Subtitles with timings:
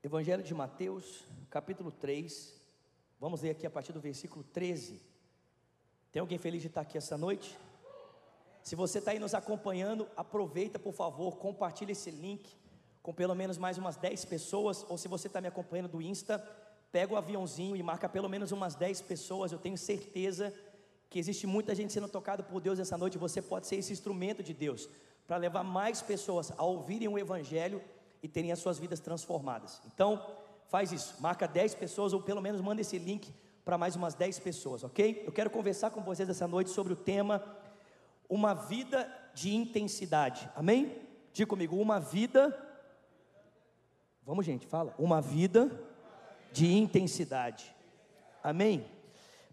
[0.00, 2.54] Evangelho de Mateus, capítulo 3.
[3.18, 5.02] Vamos ler aqui a partir do versículo 13.
[6.12, 7.58] Tem alguém feliz de estar aqui essa noite?
[8.62, 12.48] Se você está aí nos acompanhando, aproveita, por favor, compartilhe esse link
[13.02, 16.38] com pelo menos mais umas 10 pessoas, ou se você está me acompanhando do Insta,
[16.92, 19.50] pega o aviãozinho e marca pelo menos umas 10 pessoas.
[19.50, 20.54] Eu tenho certeza
[21.10, 23.18] que existe muita gente sendo tocada por Deus essa noite.
[23.18, 24.88] Você pode ser esse instrumento de Deus
[25.26, 27.82] para levar mais pessoas a ouvirem o Evangelho
[28.22, 29.80] e terem as suas vidas transformadas.
[29.86, 30.24] Então,
[30.68, 33.32] faz isso, marca 10 pessoas ou pelo menos manda esse link
[33.64, 35.22] para mais umas 10 pessoas, ok?
[35.26, 37.44] Eu quero conversar com vocês essa noite sobre o tema
[38.28, 41.00] Uma vida de intensidade, amém?
[41.32, 42.56] Diga comigo, uma vida.
[44.24, 44.94] Vamos, gente, fala.
[44.98, 45.70] Uma vida
[46.52, 47.74] de intensidade,
[48.42, 48.86] amém?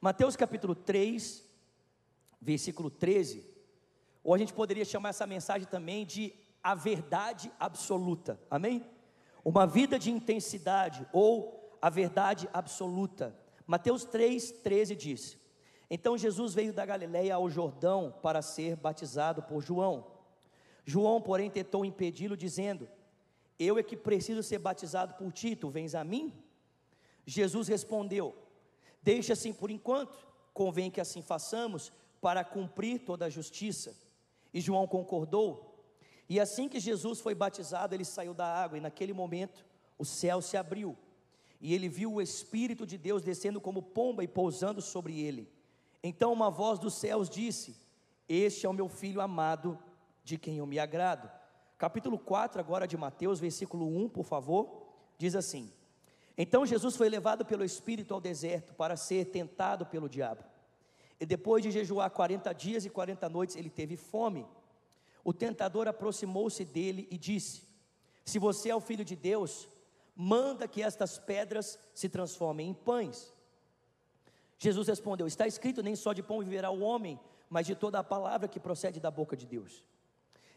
[0.02, 1.44] Mateus capítulo 3,
[2.42, 3.44] versículo 13.
[4.24, 6.34] Ou a gente poderia chamar essa mensagem também de
[6.66, 8.40] a verdade absoluta.
[8.50, 8.84] Amém?
[9.44, 13.38] Uma vida de intensidade ou a verdade absoluta.
[13.68, 15.38] Mateus 3:13 diz:
[15.92, 20.08] Então Jesus veio da Galiléia ao Jordão para ser batizado por João.
[20.84, 22.90] João, porém, tentou impedi-lo dizendo:
[23.60, 26.34] Eu é que preciso ser batizado por ti, tu vens a mim?
[27.28, 28.36] Jesus respondeu:
[29.04, 30.18] Deixa assim por enquanto,
[30.52, 33.96] convém que assim façamos para cumprir toda a justiça.
[34.52, 35.75] E João concordou.
[36.28, 39.66] E assim que Jesus foi batizado, ele saiu da água, e naquele momento
[39.98, 40.98] o céu se abriu,
[41.62, 45.50] e ele viu o Espírito de Deus descendo como pomba e pousando sobre ele.
[46.04, 47.76] Então uma voz dos céus disse:
[48.28, 49.80] Este é o meu filho amado,
[50.24, 51.30] de quem eu me agrado.
[51.78, 54.88] Capítulo 4, agora de Mateus, versículo 1, por favor,
[55.18, 55.72] diz assim:
[56.38, 60.44] Então Jesus foi levado pelo Espírito ao deserto para ser tentado pelo diabo.
[61.20, 64.46] E depois de jejuar 40 dias e 40 noites, ele teve fome.
[65.26, 67.64] O tentador aproximou-se dele e disse:
[68.24, 69.68] Se você é o filho de Deus,
[70.16, 73.34] manda que estas pedras se transformem em pães.
[74.60, 77.20] Jesus respondeu: Está escrito: Nem só de pão viverá o homem,
[77.50, 79.84] mas de toda a palavra que procede da boca de Deus.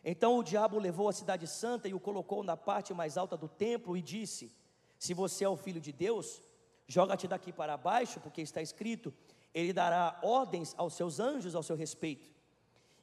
[0.05, 3.49] Então o diabo levou a cidade santa e o colocou na parte mais alta do
[3.49, 4.53] templo e disse:
[4.99, 6.43] Se você é o filho de Deus,
[6.87, 9.15] joga-te daqui para baixo, porque está escrito:
[9.55, 12.38] Ele dará ordens aos seus anjos ao seu respeito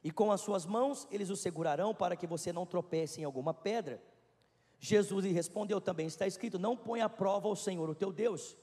[0.06, 3.52] e com as suas mãos eles o segurarão para que você não tropece em alguma
[3.52, 4.00] pedra.
[4.78, 8.56] Jesus lhe respondeu também: está escrito: Não põe à prova o Senhor, o teu Deus.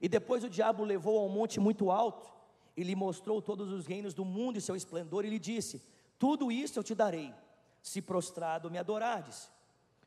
[0.00, 2.30] E depois o diabo levou a um monte muito alto
[2.76, 5.82] e lhe mostrou todos os reinos do mundo e seu esplendor, e lhe disse:
[6.16, 7.34] Tudo isso eu te darei,
[7.82, 9.50] se prostrado me adorardes.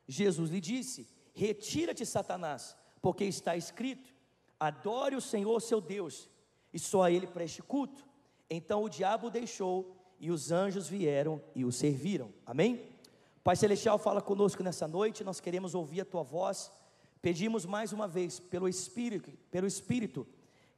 [0.08, 4.14] Jesus lhe disse: Retira-te, Satanás, porque está escrito:
[4.58, 6.30] Adore o Senhor seu Deus,
[6.72, 8.02] e só a ele preste culto.
[8.48, 12.32] Então o diabo deixou e os anjos vieram e o serviram.
[12.46, 12.94] Amém?
[13.42, 16.72] Pai Celestial, fala conosco nessa noite, nós queremos ouvir a tua voz.
[17.20, 20.26] Pedimos mais uma vez pelo Espírito, pelo Espírito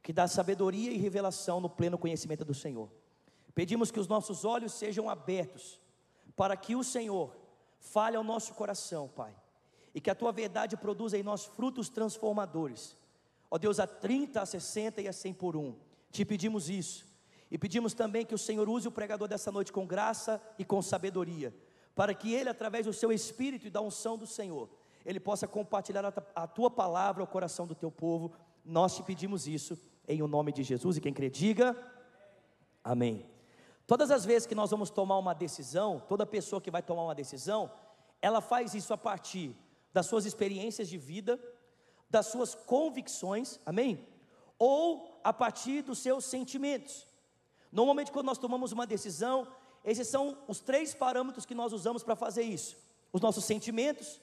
[0.03, 2.89] que dá sabedoria e revelação no pleno conhecimento do Senhor.
[3.53, 5.79] Pedimos que os nossos olhos sejam abertos
[6.35, 7.35] para que o Senhor
[7.79, 9.35] fale ao nosso coração, Pai,
[9.93, 12.95] e que a tua verdade produza em nós frutos transformadores.
[13.49, 15.75] Ó Deus, a 30, a 60 e a 100 por um.
[16.11, 17.05] Te pedimos isso
[17.49, 20.81] e pedimos também que o Senhor use o pregador dessa noite com graça e com
[20.81, 21.53] sabedoria,
[21.95, 24.69] para que ele, através do seu espírito e da unção do Senhor,
[25.05, 28.33] ele possa compartilhar a tua palavra ao coração do teu povo.
[28.65, 31.75] Nós te pedimos isso em o nome de Jesus e quem crê, diga
[32.83, 33.25] amém.
[33.85, 37.15] Todas as vezes que nós vamos tomar uma decisão, toda pessoa que vai tomar uma
[37.15, 37.71] decisão,
[38.21, 39.55] ela faz isso a partir
[39.93, 41.39] das suas experiências de vida,
[42.09, 44.05] das suas convicções, amém?
[44.59, 47.06] Ou a partir dos seus sentimentos.
[47.71, 49.47] Normalmente, quando nós tomamos uma decisão,
[49.83, 52.77] esses são os três parâmetros que nós usamos para fazer isso:
[53.11, 54.21] os nossos sentimentos,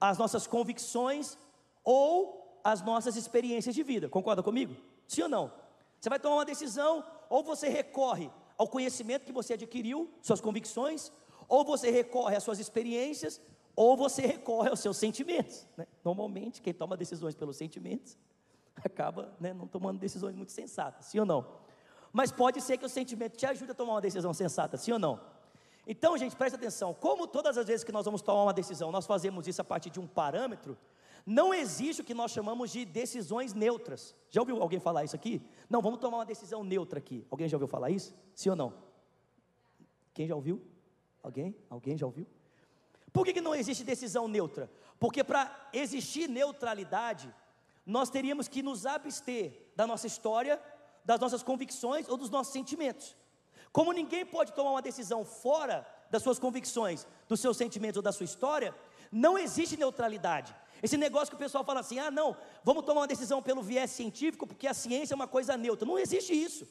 [0.00, 1.38] as nossas convicções
[1.82, 4.08] ou as nossas experiências de vida.
[4.08, 4.74] Concorda comigo?
[5.06, 5.52] Sim ou não?
[6.00, 11.12] Você vai tomar uma decisão, ou você recorre ao conhecimento que você adquiriu, suas convicções,
[11.48, 13.40] ou você recorre às suas experiências,
[13.76, 15.66] ou você recorre aos seus sentimentos.
[15.76, 15.86] Né?
[16.04, 18.16] Normalmente, quem toma decisões pelos sentimentos
[18.76, 21.63] acaba né, não tomando decisões muito sensatas, sim ou não?
[22.14, 25.00] Mas pode ser que o sentimento te ajude a tomar uma decisão sensata, sim ou
[25.00, 25.20] não?
[25.84, 29.04] Então, gente, presta atenção: como todas as vezes que nós vamos tomar uma decisão, nós
[29.04, 30.78] fazemos isso a partir de um parâmetro,
[31.26, 34.14] não existe o que nós chamamos de decisões neutras.
[34.30, 35.42] Já ouviu alguém falar isso aqui?
[35.68, 37.26] Não, vamos tomar uma decisão neutra aqui.
[37.28, 38.14] Alguém já ouviu falar isso?
[38.32, 38.72] Sim ou não?
[40.14, 40.62] Quem já ouviu?
[41.20, 41.56] Alguém?
[41.68, 42.28] Alguém já ouviu?
[43.12, 44.70] Por que, que não existe decisão neutra?
[45.00, 47.34] Porque para existir neutralidade,
[47.84, 50.62] nós teríamos que nos abster da nossa história
[51.04, 53.16] das nossas convicções ou dos nossos sentimentos.
[53.72, 58.12] Como ninguém pode tomar uma decisão fora das suas convicções, dos seus sentimentos ou da
[58.12, 58.74] sua história,
[59.10, 60.54] não existe neutralidade.
[60.82, 63.90] Esse negócio que o pessoal fala assim: ah, não, vamos tomar uma decisão pelo viés
[63.90, 65.86] científico, porque a ciência é uma coisa neutra.
[65.86, 66.66] Não existe isso.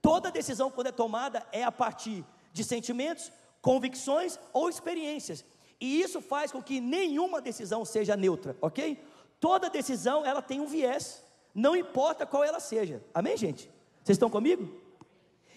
[0.00, 3.30] Toda decisão, quando é tomada, é a partir de sentimentos,
[3.60, 5.44] convicções ou experiências.
[5.80, 9.02] E isso faz com que nenhuma decisão seja neutra, ok?
[9.38, 11.21] Toda decisão ela tem um viés,
[11.54, 13.04] não importa qual ela seja.
[13.12, 13.70] Amém, gente?
[14.02, 14.80] Vocês estão comigo?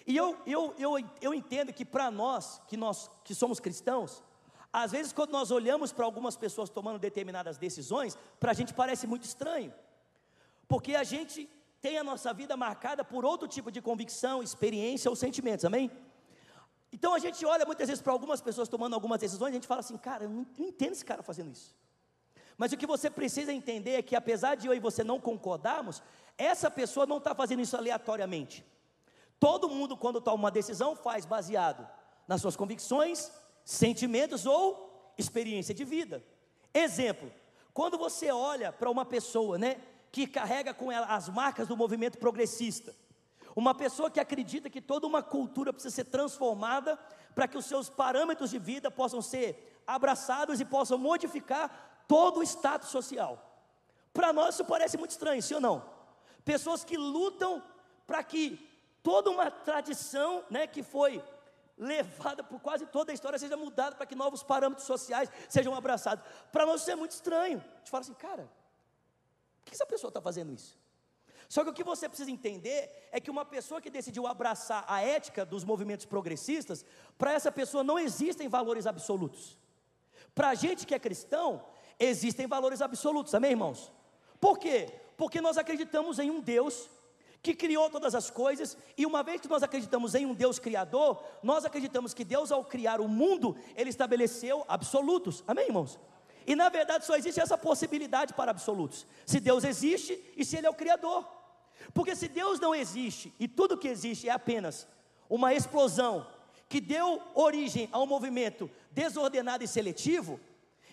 [0.06, 4.22] E eu, eu, eu, eu entendo que para nós, que nós que somos cristãos,
[4.72, 9.06] às vezes quando nós olhamos para algumas pessoas tomando determinadas decisões, para a gente parece
[9.06, 9.74] muito estranho,
[10.68, 11.48] porque a gente
[11.80, 15.90] tem a nossa vida marcada por outro tipo de convicção, experiência ou sentimentos, amém?
[16.92, 19.66] Então a gente olha muitas vezes para algumas pessoas tomando algumas decisões, e a gente
[19.66, 21.74] fala assim, cara, eu não entendo esse cara fazendo isso.
[22.56, 26.02] Mas o que você precisa entender é que apesar de eu e você não concordarmos,
[26.38, 28.64] essa pessoa não está fazendo isso aleatoriamente.
[29.38, 31.86] Todo mundo, quando toma uma decisão, faz baseado
[32.26, 33.30] nas suas convicções,
[33.64, 36.24] sentimentos ou experiência de vida.
[36.72, 37.30] Exemplo:
[37.74, 39.76] quando você olha para uma pessoa, né,
[40.10, 42.94] que carrega com ela as marcas do movimento progressista,
[43.54, 46.98] uma pessoa que acredita que toda uma cultura precisa ser transformada
[47.34, 52.42] para que os seus parâmetros de vida possam ser abraçados e possam modificar todo o
[52.42, 53.42] status social.
[54.12, 55.84] Para nós isso parece muito estranho, sim ou não?
[56.44, 57.62] Pessoas que lutam
[58.06, 58.58] para que
[59.02, 61.22] toda uma tradição, né, que foi
[61.76, 66.24] levada por quase toda a história seja mudada para que novos parâmetros sociais sejam abraçados.
[66.50, 67.58] Para nós isso é muito estranho.
[67.74, 68.50] A gente fala assim, cara,
[69.58, 70.78] por que essa pessoa está fazendo isso?
[71.48, 75.00] Só que o que você precisa entender é que uma pessoa que decidiu abraçar a
[75.00, 76.84] ética dos movimentos progressistas,
[77.16, 79.56] para essa pessoa não existem valores absolutos.
[80.34, 81.64] Para a gente que é cristão,
[81.98, 83.92] existem valores absolutos, amém, irmãos?
[84.40, 84.88] Por quê?
[85.16, 86.88] Porque nós acreditamos em um Deus
[87.42, 91.22] que criou todas as coisas, e uma vez que nós acreditamos em um Deus criador,
[91.42, 95.96] nós acreditamos que Deus, ao criar o mundo, ele estabeleceu absolutos, amém, irmãos?
[96.46, 100.66] E na verdade só existe essa possibilidade para absolutos: se Deus existe e se Ele
[100.66, 101.26] é o Criador.
[101.92, 104.86] Porque se Deus não existe e tudo que existe é apenas
[105.28, 106.26] uma explosão
[106.68, 110.40] que deu origem a um movimento desordenado e seletivo,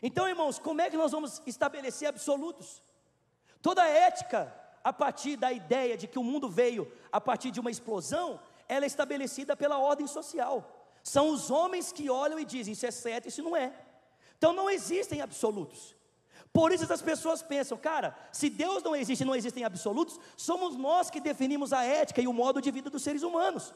[0.04, 2.84] então, irmãos, como é que nós vamos estabelecer absolutos?
[3.62, 4.54] Toda ética
[4.84, 8.84] a partir da ideia de que o mundo veio a partir de uma explosão, ela
[8.84, 10.90] é estabelecida pela ordem social.
[11.02, 13.74] São os homens que olham e dizem isso é certo, isso não é.
[14.38, 15.96] Então não existem absolutos.
[16.52, 21.10] Por isso as pessoas pensam, cara, se Deus não existe não existem absolutos, somos nós
[21.10, 23.74] que definimos a ética e o modo de vida dos seres humanos.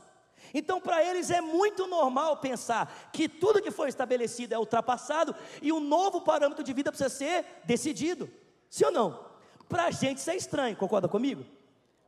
[0.53, 5.71] Então, para eles é muito normal pensar que tudo que foi estabelecido é ultrapassado e
[5.71, 8.29] um novo parâmetro de vida precisa ser decidido.
[8.69, 9.27] Sim ou não?
[9.67, 11.45] Para a gente isso é estranho, concorda comigo?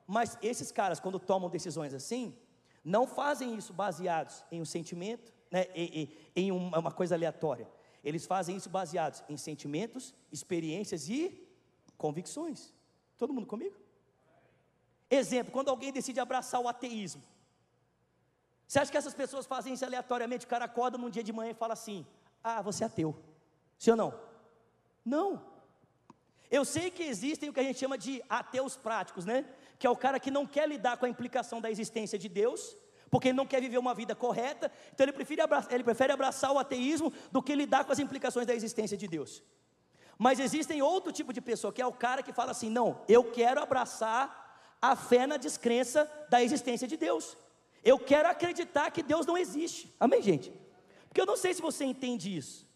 [0.08, 2.36] Mas esses caras, quando tomam decisões assim,
[2.84, 7.68] não fazem isso baseados em um sentimento, né, em, em uma coisa aleatória.
[8.04, 11.46] Eles fazem isso baseados em sentimentos, experiências e
[11.98, 12.74] convicções.
[13.18, 13.76] Todo mundo comigo?
[15.10, 17.22] Exemplo, quando alguém decide abraçar o ateísmo.
[18.70, 20.46] Você acha que essas pessoas fazem isso aleatoriamente?
[20.46, 22.06] O cara acorda num dia de manhã e fala assim:
[22.44, 23.16] Ah, você é ateu.
[23.80, 24.14] Sim ou não?
[25.04, 25.42] Não.
[26.52, 29.44] Eu sei que existem o que a gente chama de ateus práticos, né?
[29.80, 32.78] Que é o cara que não quer lidar com a implicação da existência de Deus,
[33.10, 36.52] porque ele não quer viver uma vida correta, então ele prefere, abraçar, ele prefere abraçar
[36.52, 39.42] o ateísmo do que lidar com as implicações da existência de Deus.
[40.16, 43.32] Mas existem outro tipo de pessoa, que é o cara que fala assim: não, eu
[43.32, 47.36] quero abraçar a fé na descrença da existência de Deus.
[47.84, 49.94] Eu quero acreditar que Deus não existe.
[50.00, 50.52] Amém, gente?
[51.08, 52.68] Porque eu não sei se você entende isso,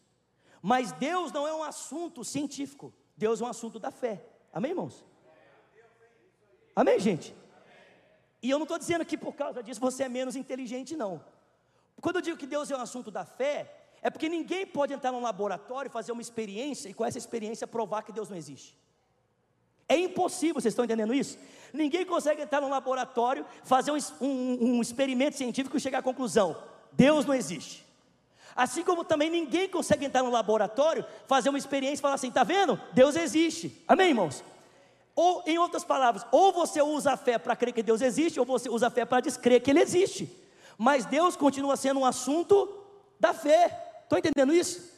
[0.62, 2.94] mas Deus não é um assunto científico.
[3.16, 4.26] Deus é um assunto da fé.
[4.52, 5.06] Amém, irmãos?
[6.76, 7.36] Amém, gente?
[8.42, 11.24] E eu não estou dizendo que por causa disso você é menos inteligente, não.
[12.02, 15.12] Quando eu digo que Deus é um assunto da fé, é porque ninguém pode entrar
[15.12, 18.78] num laboratório, fazer uma experiência e com essa experiência provar que Deus não existe.
[19.94, 21.38] É impossível, vocês estão entendendo isso?
[21.72, 26.58] Ninguém consegue entrar num laboratório, fazer um, um, um experimento científico e chegar à conclusão:
[26.94, 27.86] Deus não existe.
[28.56, 32.44] Assim como também ninguém consegue entrar no laboratório, fazer uma experiência e falar assim: está
[32.44, 32.82] vendo?
[32.92, 33.84] Deus existe.
[33.88, 34.44] Amém, irmãos?
[35.16, 38.46] Ou, em outras palavras, ou você usa a fé para crer que Deus existe, ou
[38.48, 40.28] você usa a fé para descrer que Ele existe.
[40.76, 42.68] Mas Deus continua sendo um assunto
[43.20, 44.00] da fé.
[44.02, 44.93] Estão entendendo isso?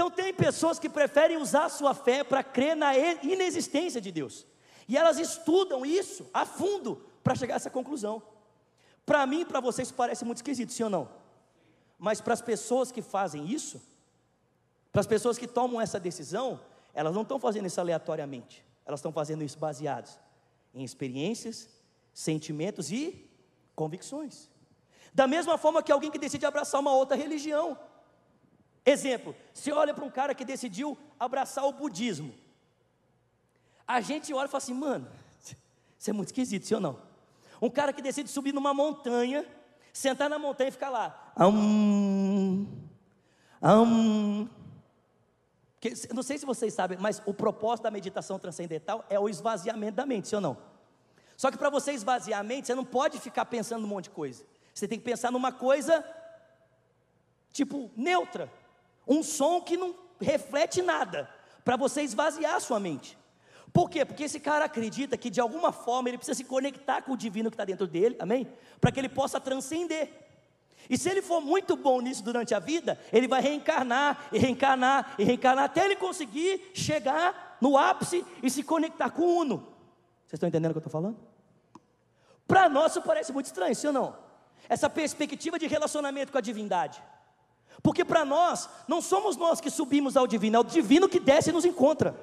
[0.00, 4.46] Então, tem pessoas que preferem usar a sua fé para crer na inexistência de Deus.
[4.88, 8.22] E elas estudam isso a fundo para chegar a essa conclusão.
[9.04, 11.06] Para mim, para vocês, parece muito esquisito, sim ou não?
[11.98, 13.78] Mas para as pessoas que fazem isso,
[14.90, 16.58] para as pessoas que tomam essa decisão,
[16.94, 18.64] elas não estão fazendo isso aleatoriamente.
[18.86, 20.18] Elas estão fazendo isso baseadas
[20.72, 21.68] em experiências,
[22.14, 23.30] sentimentos e
[23.76, 24.48] convicções.
[25.12, 27.78] Da mesma forma que alguém que decide abraçar uma outra religião.
[28.90, 32.34] Exemplo, se olha para um cara que decidiu abraçar o budismo.
[33.86, 35.08] a gente olha e fala assim, mano,
[35.96, 36.98] isso é muito esquisito, sim ou não?
[37.62, 39.46] Um cara que decide subir numa montanha,
[39.92, 41.32] sentar na montanha e ficar lá.
[41.38, 42.66] Um,
[43.62, 44.48] um.
[46.12, 50.06] não sei se vocês sabem, mas o propósito da meditação transcendental é o esvaziamento da
[50.06, 50.56] mente, sim ou não?
[51.36, 54.10] Só que para você esvaziar a mente, você não pode ficar pensando num monte de
[54.10, 54.44] coisa.
[54.74, 56.04] Você tem que pensar numa coisa,
[57.52, 58.50] tipo, neutra.
[59.10, 61.28] Um som que não reflete nada.
[61.64, 63.18] Para você esvaziar a sua mente.
[63.72, 64.04] Por quê?
[64.04, 67.50] Porque esse cara acredita que de alguma forma ele precisa se conectar com o divino
[67.50, 68.46] que está dentro dele, amém?
[68.80, 70.10] Para que ele possa transcender.
[70.88, 75.14] E se ele for muito bom nisso durante a vida, ele vai reencarnar, e reencarnar,
[75.18, 79.58] e reencarnar, até ele conseguir chegar no ápice e se conectar com o Uno.
[80.26, 81.18] Vocês estão entendendo o que eu estou falando?
[82.46, 84.16] Para nós isso parece muito estranho, sim ou não?
[84.68, 87.00] Essa perspectiva de relacionamento com a divindade.
[87.82, 91.50] Porque para nós, não somos nós que subimos ao divino, é o divino que desce
[91.50, 92.14] e nos encontra.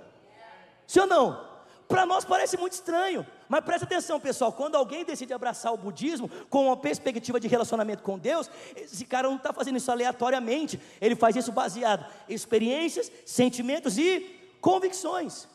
[0.86, 1.48] Sim ou não?
[1.88, 4.52] Para nós parece muito estranho, mas presta atenção, pessoal.
[4.52, 9.30] Quando alguém decide abraçar o budismo com uma perspectiva de relacionamento com Deus, esse cara
[9.30, 15.48] não está fazendo isso aleatoriamente, ele faz isso baseado em experiências, sentimentos e convicções.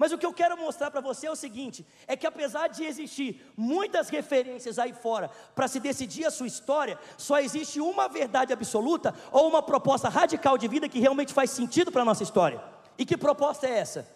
[0.00, 2.84] Mas o que eu quero mostrar para você é o seguinte: é que apesar de
[2.84, 8.50] existir muitas referências aí fora para se decidir a sua história, só existe uma verdade
[8.50, 12.64] absoluta ou uma proposta radical de vida que realmente faz sentido para a nossa história.
[12.96, 14.08] E que proposta é essa?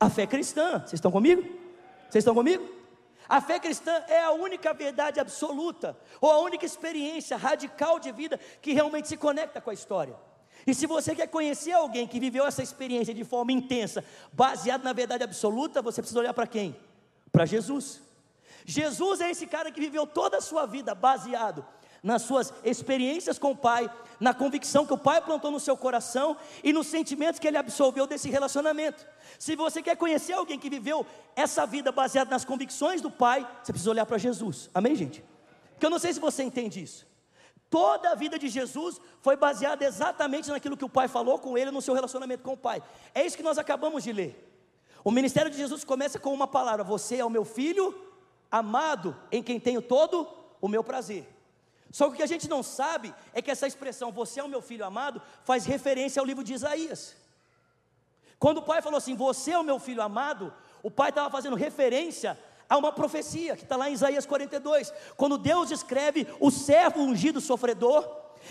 [0.00, 0.78] A fé cristã.
[0.78, 1.42] Vocês estão comigo?
[2.08, 2.66] Vocês estão comigo?
[3.28, 8.40] A fé cristã é a única verdade absoluta, ou a única experiência radical de vida
[8.62, 10.16] que realmente se conecta com a história.
[10.66, 14.92] E se você quer conhecer alguém que viveu essa experiência de forma intensa, baseado na
[14.92, 16.76] verdade absoluta, você precisa olhar para quem?
[17.30, 18.02] Para Jesus.
[18.64, 21.64] Jesus é esse cara que viveu toda a sua vida baseado
[22.02, 26.36] nas suas experiências com o Pai, na convicção que o Pai plantou no seu coração
[26.62, 29.06] e nos sentimentos que ele absorveu desse relacionamento.
[29.38, 33.72] Se você quer conhecer alguém que viveu essa vida baseada nas convicções do Pai, você
[33.72, 34.70] precisa olhar para Jesus.
[34.74, 35.24] Amém, gente?
[35.72, 37.06] Porque eu não sei se você entende isso.
[37.68, 41.70] Toda a vida de Jesus foi baseada exatamente naquilo que o Pai falou com ele
[41.70, 42.82] no seu relacionamento com o Pai.
[43.14, 44.42] É isso que nós acabamos de ler.
[45.02, 47.94] O ministério de Jesus começa com uma palavra: Você é o meu filho
[48.50, 50.28] amado, em quem tenho todo
[50.60, 51.26] o meu prazer.
[51.90, 54.48] Só que o que a gente não sabe é que essa expressão, você é o
[54.48, 57.16] meu filho amado, faz referência ao livro de Isaías.
[58.38, 61.56] Quando o pai falou assim, você é o meu filho amado, o pai estava fazendo
[61.56, 67.00] referência a uma profecia que está lá em Isaías 42, quando Deus escreve o servo
[67.00, 68.06] ungido sofredor,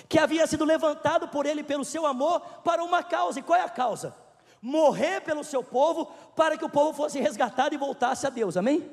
[0.09, 3.63] que havia sido levantado por ele pelo seu amor para uma causa, e qual é
[3.63, 4.15] a causa?
[4.61, 8.89] Morrer pelo seu povo, para que o povo fosse resgatado e voltasse a Deus, amém?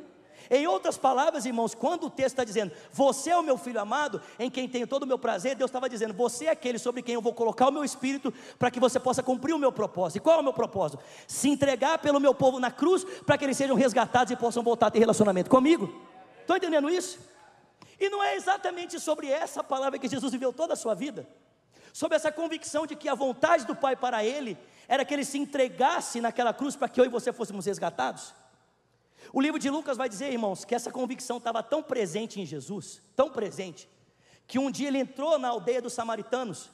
[0.55, 4.21] Em outras palavras, irmãos, quando o texto está dizendo, você é o meu filho amado,
[4.39, 7.15] em quem tenho todo o meu prazer, Deus estava dizendo, você é aquele sobre quem
[7.15, 10.19] eu vou colocar o meu espírito, para que você possa cumprir o meu propósito.
[10.19, 11.03] E qual é o meu propósito?
[11.27, 14.89] Se entregar pelo meu povo na cruz, para que eles sejam resgatados e possam voltar
[14.89, 15.91] a ter relacionamento comigo.
[16.43, 17.19] Estão entendendo isso?
[17.99, 21.27] E não é exatamente sobre essa palavra que Jesus viveu toda a sua vida,
[21.95, 25.39] sobre essa convicção de que a vontade do Pai para ele era que ele se
[25.39, 28.35] entregasse naquela cruz para que eu e você fôssemos resgatados.
[29.33, 33.02] O livro de Lucas vai dizer, irmãos, que essa convicção estava tão presente em Jesus,
[33.14, 33.88] tão presente,
[34.47, 36.71] que um dia ele entrou na aldeia dos samaritanos,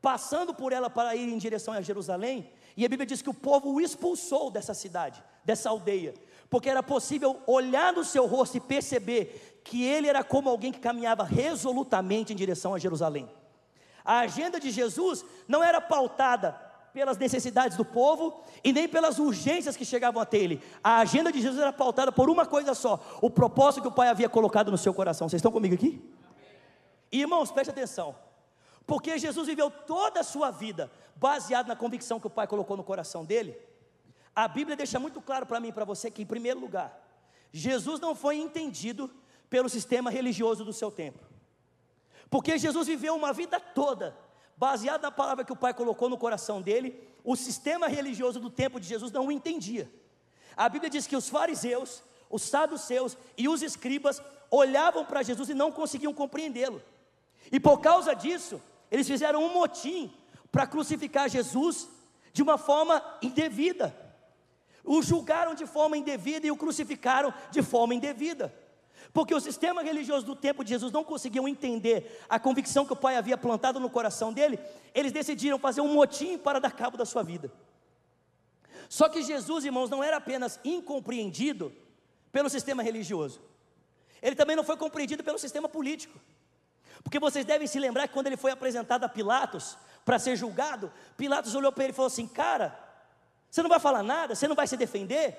[0.00, 3.34] passando por ela para ir em direção a Jerusalém, e a Bíblia diz que o
[3.34, 6.14] povo o expulsou dessa cidade, dessa aldeia,
[6.48, 10.80] porque era possível olhar no seu rosto e perceber que ele era como alguém que
[10.80, 13.28] caminhava resolutamente em direção a Jerusalém.
[14.04, 19.76] A agenda de Jesus não era pautada pelas necessidades do povo e nem pelas urgências
[19.76, 20.62] que chegavam até ele.
[20.82, 24.08] A agenda de Jesus era pautada por uma coisa só: o propósito que o Pai
[24.08, 25.28] havia colocado no seu coração.
[25.28, 26.02] Vocês estão comigo aqui?
[27.10, 28.14] Irmãos, preste atenção.
[28.86, 32.84] Porque Jesus viveu toda a sua vida baseado na convicção que o Pai colocou no
[32.84, 33.56] coração dele.
[34.34, 36.98] A Bíblia deixa muito claro para mim e para você que, em primeiro lugar,
[37.52, 39.10] Jesus não foi entendido
[39.48, 41.20] pelo sistema religioso do seu tempo.
[42.30, 44.16] Porque Jesus viveu uma vida toda
[44.56, 48.80] baseado na palavra que o pai colocou no coração dele, o sistema religioso do tempo
[48.80, 49.90] de Jesus não o entendia.
[50.56, 55.54] A Bíblia diz que os fariseus, os saduceus e os escribas olhavam para Jesus e
[55.54, 56.82] não conseguiam compreendê-lo.
[57.50, 60.12] E por causa disso, eles fizeram um motim
[60.50, 61.88] para crucificar Jesus
[62.32, 63.96] de uma forma indevida.
[64.84, 68.52] O julgaram de forma indevida e o crucificaram de forma indevida.
[69.12, 72.96] Porque o sistema religioso do tempo de Jesus não conseguiam entender a convicção que o
[72.96, 74.58] Pai havia plantado no coração dele,
[74.94, 77.52] eles decidiram fazer um motim para dar cabo da sua vida.
[78.88, 81.72] Só que Jesus, irmãos, não era apenas incompreendido
[82.30, 83.40] pelo sistema religioso,
[84.20, 86.18] ele também não foi compreendido pelo sistema político.
[87.02, 90.92] Porque vocês devem se lembrar que quando ele foi apresentado a Pilatos para ser julgado,
[91.16, 92.78] Pilatos olhou para ele e falou assim: Cara,
[93.50, 95.36] você não vai falar nada, você não vai se defender?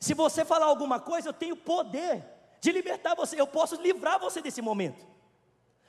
[0.00, 2.24] Se você falar alguma coisa, eu tenho poder
[2.60, 5.06] de libertar você, eu posso livrar você desse momento.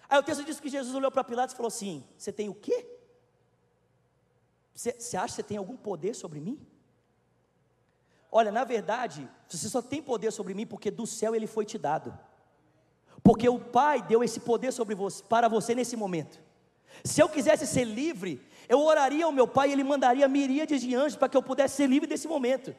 [0.08, 2.54] Aí o texto diz que Jesus olhou para Pilatos e falou assim: Você tem o
[2.54, 2.86] quê?
[4.74, 6.58] Você, acha que você tem algum poder sobre mim?
[8.32, 11.78] Olha, na verdade, você só tem poder sobre mim porque do céu ele foi te
[11.78, 12.18] dado.
[13.22, 16.40] Porque o Pai deu esse poder sobre você, para você nesse momento.
[17.04, 20.96] Se eu quisesse ser livre, eu oraria ao meu Pai e Ele mandaria miríades de
[20.96, 22.74] anjos para que eu pudesse ser livre desse momento.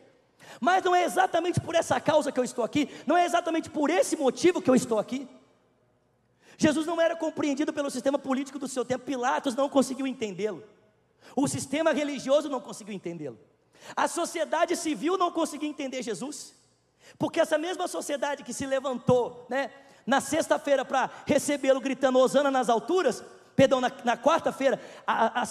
[0.60, 3.90] Mas não é exatamente por essa causa que eu estou aqui, não é exatamente por
[3.90, 5.28] esse motivo que eu estou aqui.
[6.56, 10.62] Jesus não era compreendido pelo sistema político do seu tempo, Pilatos não conseguiu entendê-lo,
[11.34, 13.38] o sistema religioso não conseguiu entendê-lo,
[13.96, 16.54] a sociedade civil não conseguiu entender Jesus,
[17.18, 19.70] porque essa mesma sociedade que se levantou, né,
[20.06, 23.24] na sexta-feira para recebê-lo gritando Osana nas alturas,
[23.60, 24.80] perdão, na, na quarta-feira,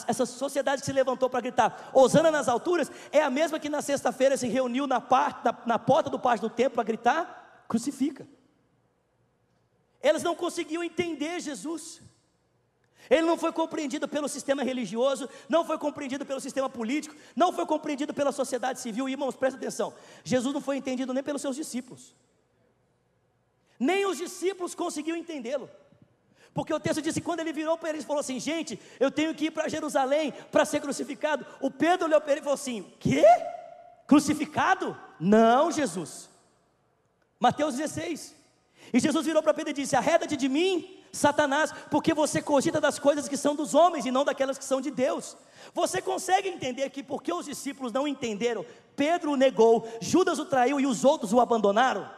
[0.08, 4.36] essa sociedade se levantou para gritar Osana nas alturas, é a mesma que na sexta-feira
[4.36, 8.28] se reuniu na, parte, na, na porta do pátio do templo para gritar, crucifica.
[10.02, 12.02] Elas não conseguiam entender Jesus.
[13.12, 17.68] Ele não foi compreendido pelo sistema religioso, não foi compreendido pelo sistema político, não foi
[17.68, 19.08] compreendido pela sociedade civil.
[19.08, 22.16] Irmãos, presta atenção: Jesus não foi entendido nem pelos seus discípulos.
[23.80, 25.70] Nem os discípulos conseguiam entendê-lo.
[26.54, 29.12] Porque o texto diz que quando ele virou para eles e falou assim: Gente, eu
[29.12, 31.46] tenho que ir para Jerusalém para ser crucificado.
[31.62, 33.24] O Pedro olhou para ele e falou assim: Quê?
[34.08, 34.98] Crucificado?
[35.20, 36.30] Não, Jesus.
[37.40, 38.36] Mateus 16.
[38.92, 42.98] E Jesus virou para Pedro e disse: Arreda-te de mim, Satanás, porque você cogita das
[42.98, 45.38] coisas que são dos homens e não daquelas que são de Deus.
[45.74, 48.66] Você consegue entender que porque os discípulos não entenderam,
[48.96, 52.10] Pedro o negou, Judas o traiu e os outros o abandonaram?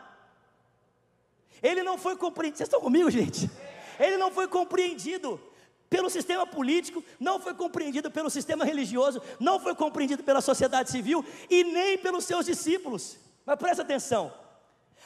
[1.61, 2.57] Ele não foi compreendido.
[2.57, 3.49] Vocês estão comigo, gente?
[4.01, 5.39] Ele não foi compreendido
[5.89, 11.23] pelo sistema político, não foi compreendido pelo sistema religioso, não foi compreendido pela sociedade civil
[11.49, 13.17] e nem pelos seus discípulos.
[13.45, 14.33] Mas presta atenção.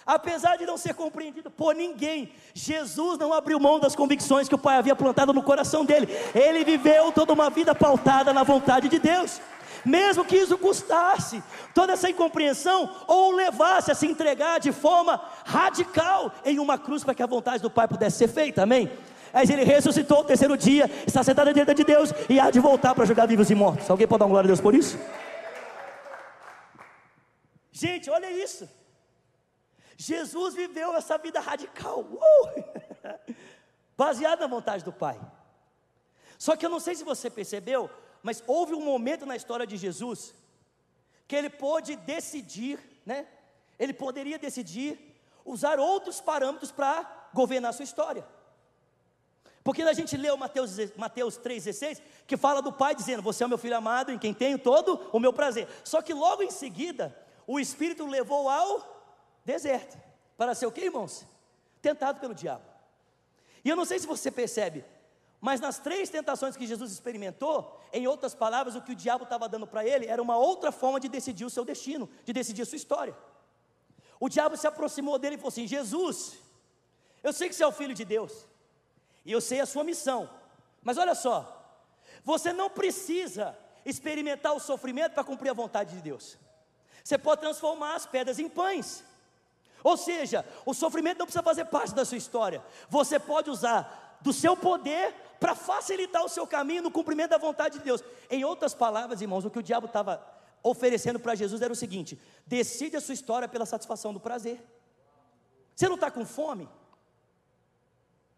[0.05, 4.59] Apesar de não ser compreendido por ninguém, Jesus não abriu mão das convicções que o
[4.59, 6.07] Pai havia plantado no coração dele.
[6.35, 9.41] Ele viveu toda uma vida pautada na vontade de Deus
[9.85, 11.43] mesmo que isso custasse
[11.74, 17.13] toda essa incompreensão, ou levasse a se entregar de forma radical em uma cruz para
[17.13, 18.91] que a vontade do Pai pudesse ser feita, amém?
[19.31, 22.59] Mas ele ressuscitou no terceiro dia, está sentado à direita de Deus e há de
[22.59, 23.89] voltar para jogar vivos e mortos.
[23.89, 24.98] Alguém pode dar uma glória a Deus por isso?
[27.71, 28.69] Gente, olha isso.
[29.98, 33.33] Jesus viveu essa vida radical, uh!
[33.98, 35.19] baseada na vontade do Pai.
[36.37, 37.89] Só que eu não sei se você percebeu,
[38.25, 40.33] mas houve um momento na história de Jesus
[41.27, 43.27] que ele pôde decidir, né?
[43.77, 48.25] Ele poderia decidir usar outros parâmetros para governar a sua história.
[49.64, 53.50] Porque a gente leu Mateus, Mateus 3,16, que fala do pai dizendo: Você é o
[53.50, 55.68] meu filho amado, em quem tenho todo o meu prazer.
[55.83, 59.96] Só que logo em seguida, o Espírito levou ao deserto.
[60.35, 61.24] Para ser o que, irmãos?
[61.79, 62.66] Tentado pelo diabo.
[63.64, 64.83] E eu não sei se você percebe,
[65.41, 69.48] mas nas três tentações que Jesus experimentou, em outras palavras, o que o diabo estava
[69.48, 72.65] dando para ele era uma outra forma de decidir o seu destino, de decidir a
[72.65, 73.15] sua história.
[74.19, 76.37] O diabo se aproximou dele e falou assim: Jesus,
[77.21, 78.48] eu sei que você é o filho de Deus,
[79.25, 80.29] e eu sei a sua missão,
[80.81, 81.51] mas olha só,
[82.24, 86.37] você não precisa experimentar o sofrimento para cumprir a vontade de Deus.
[87.03, 89.03] Você pode transformar as pedras em pães.
[89.83, 92.65] Ou seja, o sofrimento não precisa fazer parte da sua história.
[92.89, 97.77] Você pode usar do seu poder para facilitar o seu caminho no cumprimento da vontade
[97.79, 98.03] de Deus.
[98.29, 100.25] Em outras palavras, irmãos, o que o diabo estava
[100.63, 104.63] oferecendo para Jesus era o seguinte: decide a sua história pela satisfação do prazer.
[105.75, 106.69] Você não está com fome?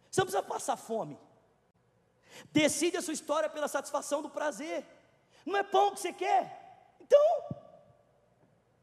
[0.10, 1.18] Você não precisa passar fome.
[2.52, 4.86] Decide a sua história pela satisfação do prazer.
[5.46, 6.94] Não é pão que você quer?
[7.00, 7.20] Então,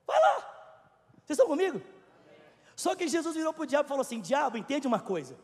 [0.07, 0.37] vai lá.
[1.25, 1.83] Vocês estão comigo?
[2.77, 5.37] Só que Jesus virou para o diabo e falou assim: Diabo, entende uma coisa.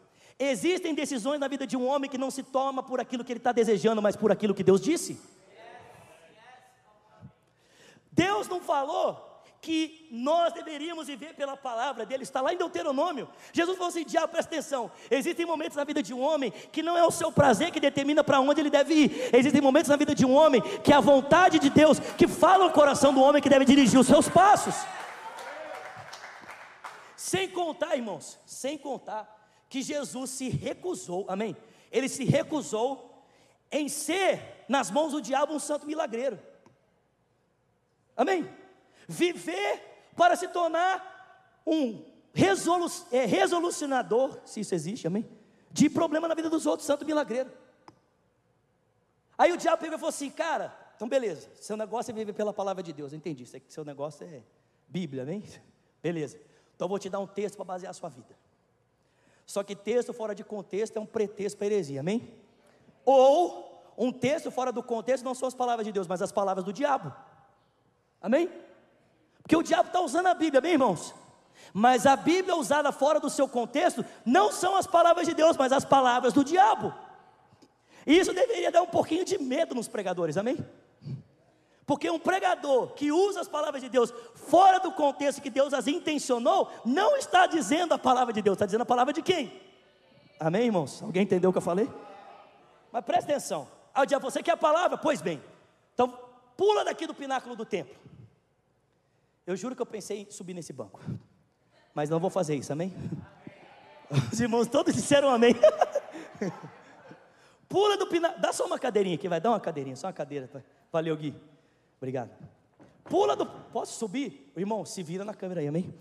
[0.43, 3.39] Existem decisões na vida de um homem que não se toma por aquilo que ele
[3.39, 5.21] está desejando, mas por aquilo que Deus disse.
[8.11, 13.29] Deus não falou que nós deveríamos viver pela palavra dele, está lá em Deuteronômio.
[13.53, 14.91] Jesus falou assim: diabo, presta atenção.
[15.11, 18.25] Existem momentos na vida de um homem que não é o seu prazer que determina
[18.25, 19.31] para onde ele deve ir.
[19.35, 22.65] Existem momentos na vida de um homem que é a vontade de Deus que fala
[22.65, 24.75] no coração do homem que deve dirigir os seus passos.
[27.15, 29.40] Sem contar, irmãos, sem contar
[29.71, 31.57] que Jesus se recusou, amém?
[31.93, 33.25] Ele se recusou
[33.71, 36.39] em ser, nas mãos do diabo, um santo milagreiro,
[38.17, 38.51] amém?
[39.09, 42.05] Viver para se tornar um
[42.35, 45.27] resolu é, resolucionador, se isso existe, amém?
[45.71, 47.51] De problema na vida dos outros, santo milagreiro.
[49.39, 52.53] Aí o diabo pegou e falou assim: Cara, então beleza, seu negócio é viver pela
[52.53, 54.43] palavra de Deus, eu entendi, seu negócio é
[54.89, 55.45] Bíblia, amém?
[56.03, 56.41] Beleza.
[56.75, 58.35] Então eu vou te dar um texto para basear a sua vida.
[59.51, 62.33] Só que texto fora de contexto é um pretexto para heresia, amém?
[63.05, 66.65] Ou um texto fora do contexto não são as palavras de Deus, mas as palavras
[66.65, 67.13] do diabo.
[68.23, 68.49] Amém?
[69.43, 71.13] Porque o diabo está usando a Bíblia, amém, irmãos?
[71.75, 75.73] Mas a Bíblia usada fora do seu contexto não são as palavras de Deus, mas
[75.73, 76.95] as palavras do diabo.
[78.07, 80.65] E isso deveria dar um pouquinho de medo nos pregadores, amém?
[81.91, 85.89] Porque um pregador que usa as palavras de Deus fora do contexto que Deus as
[85.89, 89.61] intencionou, não está dizendo a palavra de Deus, está dizendo a palavra de quem?
[90.39, 91.03] Amém, irmãos?
[91.03, 91.91] Alguém entendeu o que eu falei?
[92.93, 93.67] Mas presta atenção.
[93.93, 94.97] Ao dia você quer a palavra?
[94.99, 95.43] Pois bem.
[95.93, 96.17] Então,
[96.57, 97.97] pula daqui do pináculo do templo.
[99.45, 101.01] Eu juro que eu pensei em subir nesse banco.
[101.93, 102.95] Mas não vou fazer isso, amém?
[104.33, 105.57] Os irmãos todos disseram amém.
[107.69, 108.41] Pula do pináculo.
[108.41, 109.41] Dá só uma cadeirinha aqui, vai.
[109.41, 110.49] Dá uma cadeirinha, só uma cadeira.
[110.93, 111.50] Valeu, Gui.
[112.01, 112.31] Obrigado.
[113.05, 113.45] Pula do.
[113.45, 114.51] Posso subir?
[114.57, 115.95] Irmão, se vira na câmera aí, amém?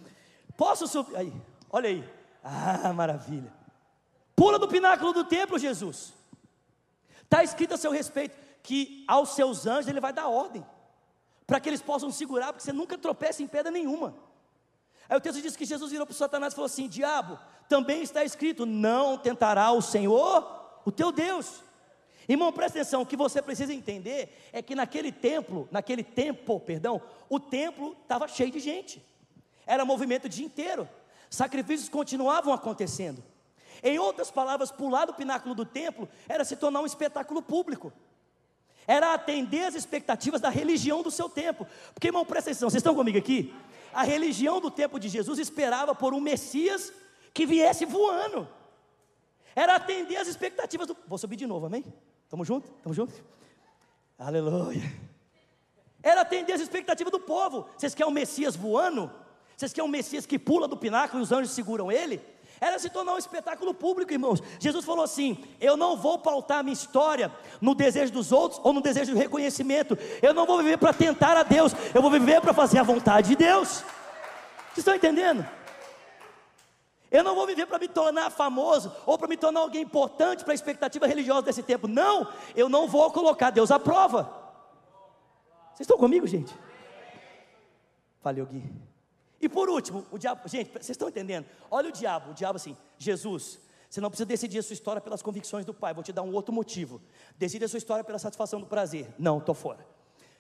[0.55, 1.17] Posso subir?
[1.17, 1.33] Aí,
[1.69, 2.09] olha aí.
[2.41, 3.51] Ah, maravilha.
[4.35, 6.13] Pula do pináculo do templo, Jesus.
[7.23, 10.65] Está escrito a seu respeito que aos seus anjos ele vai dar ordem,
[11.45, 14.15] para que eles possam segurar, porque você nunca tropeça em pedra nenhuma.
[15.09, 18.01] Aí o texto diz que Jesus virou para o Satanás e falou assim: Diabo, também
[18.01, 21.63] está escrito: não tentará o Senhor, o teu Deus.
[22.30, 27.02] Irmão, presta atenção, o que você precisa entender é que naquele templo, naquele tempo, perdão,
[27.28, 29.04] o templo estava cheio de gente.
[29.65, 30.88] Era movimento o dia inteiro.
[31.28, 33.24] Sacrifícios continuavam acontecendo.
[33.82, 37.92] Em outras palavras, pular do pináculo do templo era se tornar um espetáculo público.
[38.86, 41.65] Era atender as expectativas da religião do seu tempo.
[41.96, 43.52] Porque, irmão, presta atenção, vocês estão comigo aqui?
[43.92, 46.94] A religião do tempo de Jesus esperava por um Messias
[47.34, 48.48] que viesse voando.
[49.56, 50.96] Era atender as expectativas do.
[51.08, 51.84] Vou subir de novo, amém?
[52.30, 52.70] Estamos juntos?
[52.78, 53.15] Estamos juntos?
[54.20, 54.84] Aleluia.
[56.04, 57.65] Era atender as expectativas do povo.
[57.76, 59.12] Vocês querem um Messias voando?
[59.58, 62.22] Vocês querem um Messias que pula do pináculo e os anjos seguram ele?
[62.62, 64.44] Era se tornar um espetáculo público, irmãos.
[64.60, 68.82] Jesus falou assim: Eu não vou pautar minha história no desejo dos outros ou no
[68.82, 69.98] desejo de reconhecimento.
[70.22, 73.30] Eu não vou viver para tentar a Deus, eu vou viver para fazer a vontade
[73.30, 73.84] de Deus.
[74.68, 75.44] Vocês estão entendendo?
[77.12, 80.54] Eu não vou viver para me tornar famoso ou para me tornar alguém importante para
[80.54, 81.88] a expectativa religiosa desse tempo.
[81.88, 84.24] Não, eu não vou colocar Deus à prova.
[85.69, 86.54] Vocês estão comigo, gente?
[88.22, 88.63] Valeu, Gui.
[89.41, 91.45] E por último, o diabo, gente, vocês estão entendendo?
[91.72, 95.22] Olha o diabo, o diabo assim, Jesus, você não precisa decidir a sua história pelas
[95.22, 97.02] convicções do Pai, vou te dar um outro motivo.
[97.38, 99.08] Decide a sua história pela satisfação do prazer.
[99.17, 99.88] Não, estou fora.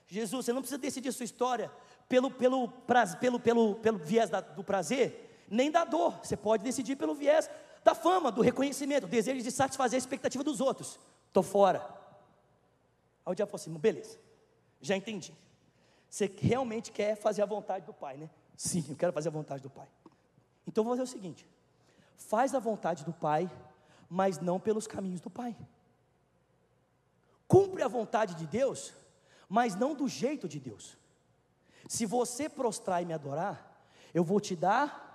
[0.07, 1.71] Jesus, você não precisa decidir a sua história
[2.07, 6.19] pelo, pelo, pelo, pelo, pelo viés da, do prazer, nem da dor.
[6.23, 7.49] Você pode decidir pelo viés
[7.83, 10.99] da fama, do reconhecimento, do desejo de satisfazer a expectativa dos outros.
[11.27, 11.79] Estou fora.
[13.25, 14.17] Aí o diabo falou assim: beleza,
[14.81, 15.33] já entendi.
[16.09, 18.29] Você realmente quer fazer a vontade do Pai, né?
[18.55, 19.87] Sim, eu quero fazer a vontade do Pai.
[20.67, 21.45] Então vou fazer o seguinte:
[22.15, 23.49] faz a vontade do Pai,
[24.09, 25.55] mas não pelos caminhos do Pai.
[27.47, 28.93] Cumpre a vontade de Deus,
[29.47, 30.97] mas não do jeito de Deus.
[31.87, 33.83] Se você prostrar e me adorar,
[34.13, 35.08] eu vou te dar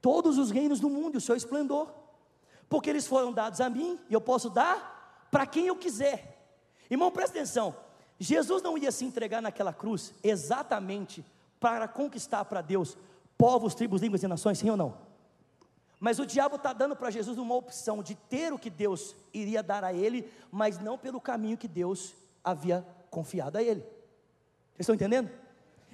[0.00, 1.88] todos os reinos do mundo e o seu esplendor,
[2.68, 6.38] porque eles foram dados a mim e eu posso dar para quem eu quiser.
[6.90, 7.74] Irmão, presta atenção:
[8.18, 11.24] Jesus não ia se entregar naquela cruz exatamente
[11.60, 12.96] para conquistar para Deus
[13.36, 15.08] povos, tribos, línguas e nações, sim ou não?
[16.00, 19.62] Mas o diabo está dando para Jesus uma opção de ter o que Deus iria
[19.62, 23.80] dar a ele, mas não pelo caminho que Deus havia confiado a ele.
[23.80, 25.30] Vocês estão entendendo?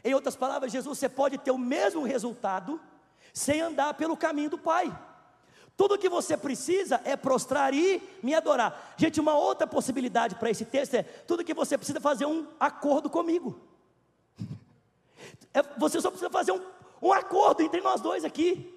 [0.03, 2.79] Em outras palavras, Jesus, você pode ter o mesmo resultado
[3.35, 4.97] sem andar pelo caminho do Pai.
[5.77, 8.94] Tudo que você precisa é prostrar e me adorar.
[8.97, 13.11] Gente, uma outra possibilidade para esse texto é: tudo que você precisa fazer um acordo
[13.11, 13.61] comigo.
[15.57, 16.61] É, você só precisa fazer um,
[17.01, 18.77] um acordo entre nós dois aqui.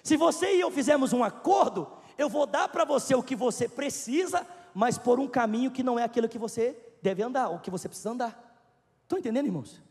[0.00, 3.68] Se você e eu fizermos um acordo, eu vou dar para você o que você
[3.68, 7.68] precisa, mas por um caminho que não é aquilo que você deve andar, ou que
[7.68, 8.62] você precisa andar.
[9.02, 9.82] Estão entendendo, irmãos?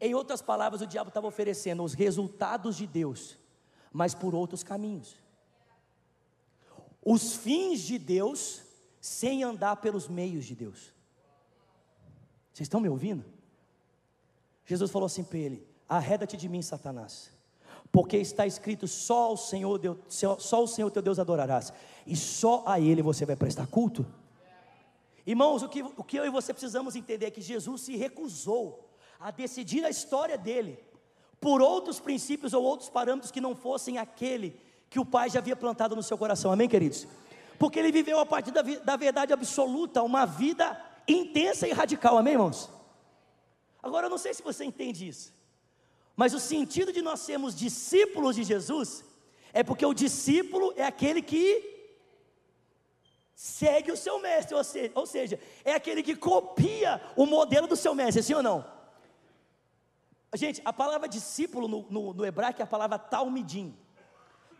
[0.00, 3.38] Em outras palavras, o diabo estava oferecendo os resultados de Deus,
[3.92, 5.16] mas por outros caminhos.
[7.04, 8.62] Os fins de Deus,
[9.00, 10.92] sem andar pelos meios de Deus.
[12.52, 13.24] Vocês estão me ouvindo?
[14.64, 17.30] Jesus falou assim para ele: Arreda-te de mim, Satanás,
[17.92, 21.72] porque está escrito: só o Senhor, Deus, só o Senhor teu Deus adorarás,
[22.06, 24.04] e só a Ele você vai prestar culto.
[25.26, 28.85] Irmãos, o que, o que eu e você precisamos entender é que Jesus se recusou
[29.18, 30.78] a decidir a história dele
[31.40, 35.56] por outros princípios ou outros parâmetros que não fossem aquele que o Pai já havia
[35.56, 37.06] plantado no seu coração, amém, queridos?
[37.58, 42.34] Porque ele viveu a partir da, da verdade absoluta, uma vida intensa e radical, amém,
[42.34, 42.70] irmãos?
[43.82, 45.34] Agora eu não sei se você entende isso.
[46.14, 49.04] Mas o sentido de nós sermos discípulos de Jesus
[49.52, 51.74] é porque o discípulo é aquele que
[53.34, 57.76] segue o seu mestre, ou seja, ou seja, é aquele que copia o modelo do
[57.76, 58.75] seu mestre, sim ou não?
[60.36, 63.76] Gente, a palavra discípulo no, no, no hebraico é a palavra talmidim.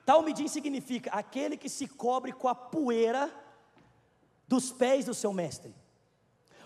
[0.04, 3.30] Talmidim significa aquele que se cobre com a poeira
[4.46, 5.74] dos pés do seu mestre.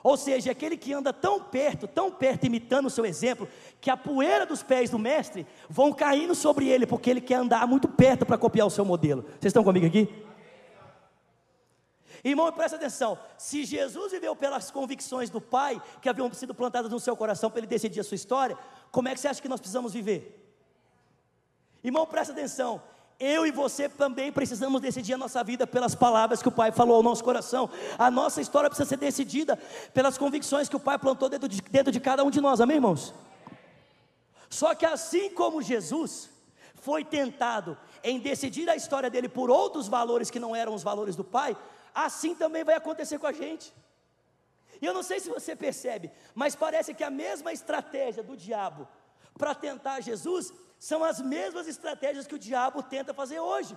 [0.03, 3.49] Ou seja, aquele que anda tão perto, tão perto, imitando o seu exemplo,
[3.81, 7.66] que a poeira dos pés do mestre vão caindo sobre ele, porque ele quer andar
[7.66, 9.23] muito perto para copiar o seu modelo.
[9.23, 10.09] Vocês estão comigo aqui?
[12.23, 17.01] Irmão, presta atenção: se Jesus viveu pelas convicções do Pai, que haviam sido plantadas no
[17.01, 18.59] seu coração para ele decidir a sua história,
[18.90, 20.37] como é que você acha que nós precisamos viver?
[21.83, 22.83] Irmão, presta atenção:
[23.20, 26.96] eu e você também precisamos decidir a nossa vida pelas palavras que o Pai falou
[26.96, 27.68] ao nosso coração.
[27.98, 29.57] A nossa história precisa ser decidida
[29.92, 32.76] pelas convicções que o Pai plantou dentro de, dentro de cada um de nós, amém,
[32.76, 33.12] irmãos?
[34.48, 36.31] Só que assim como Jesus
[36.74, 41.14] foi tentado em decidir a história dele por outros valores que não eram os valores
[41.14, 41.57] do Pai,
[41.94, 43.72] assim também vai acontecer com a gente.
[44.81, 48.88] E eu não sei se você percebe, mas parece que a mesma estratégia do diabo
[49.37, 53.77] para tentar Jesus são as mesmas estratégias que o diabo tenta fazer hoje.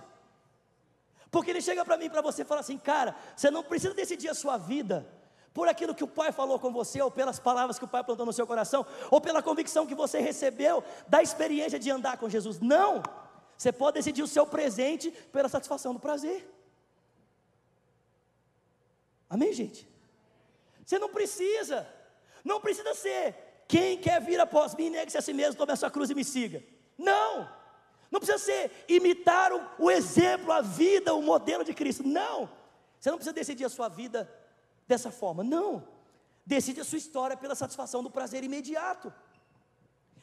[1.30, 4.28] Porque ele chega para mim, para você, e fala assim: cara, você não precisa decidir
[4.28, 5.06] a sua vida
[5.52, 8.26] por aquilo que o pai falou com você, ou pelas palavras que o pai plantou
[8.26, 12.58] no seu coração, ou pela convicção que você recebeu da experiência de andar com Jesus.
[12.60, 13.02] Não!
[13.56, 16.50] Você pode decidir o seu presente pela satisfação do prazer.
[19.30, 19.93] Amém, gente?
[20.84, 21.86] Você não precisa,
[22.44, 23.34] não precisa ser.
[23.66, 26.24] Quem quer vir após mim, negue-se a si mesmo, tome a sua cruz e me
[26.24, 26.62] siga.
[26.98, 27.48] Não,
[28.10, 32.02] não precisa ser imitar o, o exemplo, a vida, o modelo de Cristo.
[32.06, 32.48] Não,
[33.00, 34.30] você não precisa decidir a sua vida
[34.86, 35.42] dessa forma.
[35.42, 35.86] Não,
[36.44, 39.12] decide a sua história pela satisfação do prazer imediato.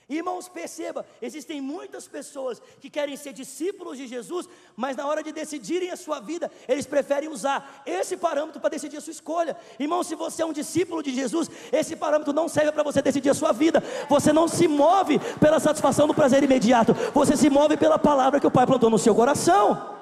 [0.09, 5.31] Irmãos, perceba, existem muitas pessoas que querem ser discípulos de Jesus, mas na hora de
[5.31, 9.55] decidirem a sua vida, eles preferem usar esse parâmetro para decidir a sua escolha.
[9.79, 13.29] Irmão, se você é um discípulo de Jesus, esse parâmetro não serve para você decidir
[13.29, 13.81] a sua vida.
[14.09, 18.47] Você não se move pela satisfação do prazer imediato, você se move pela palavra que
[18.47, 19.97] o Pai plantou no seu coração.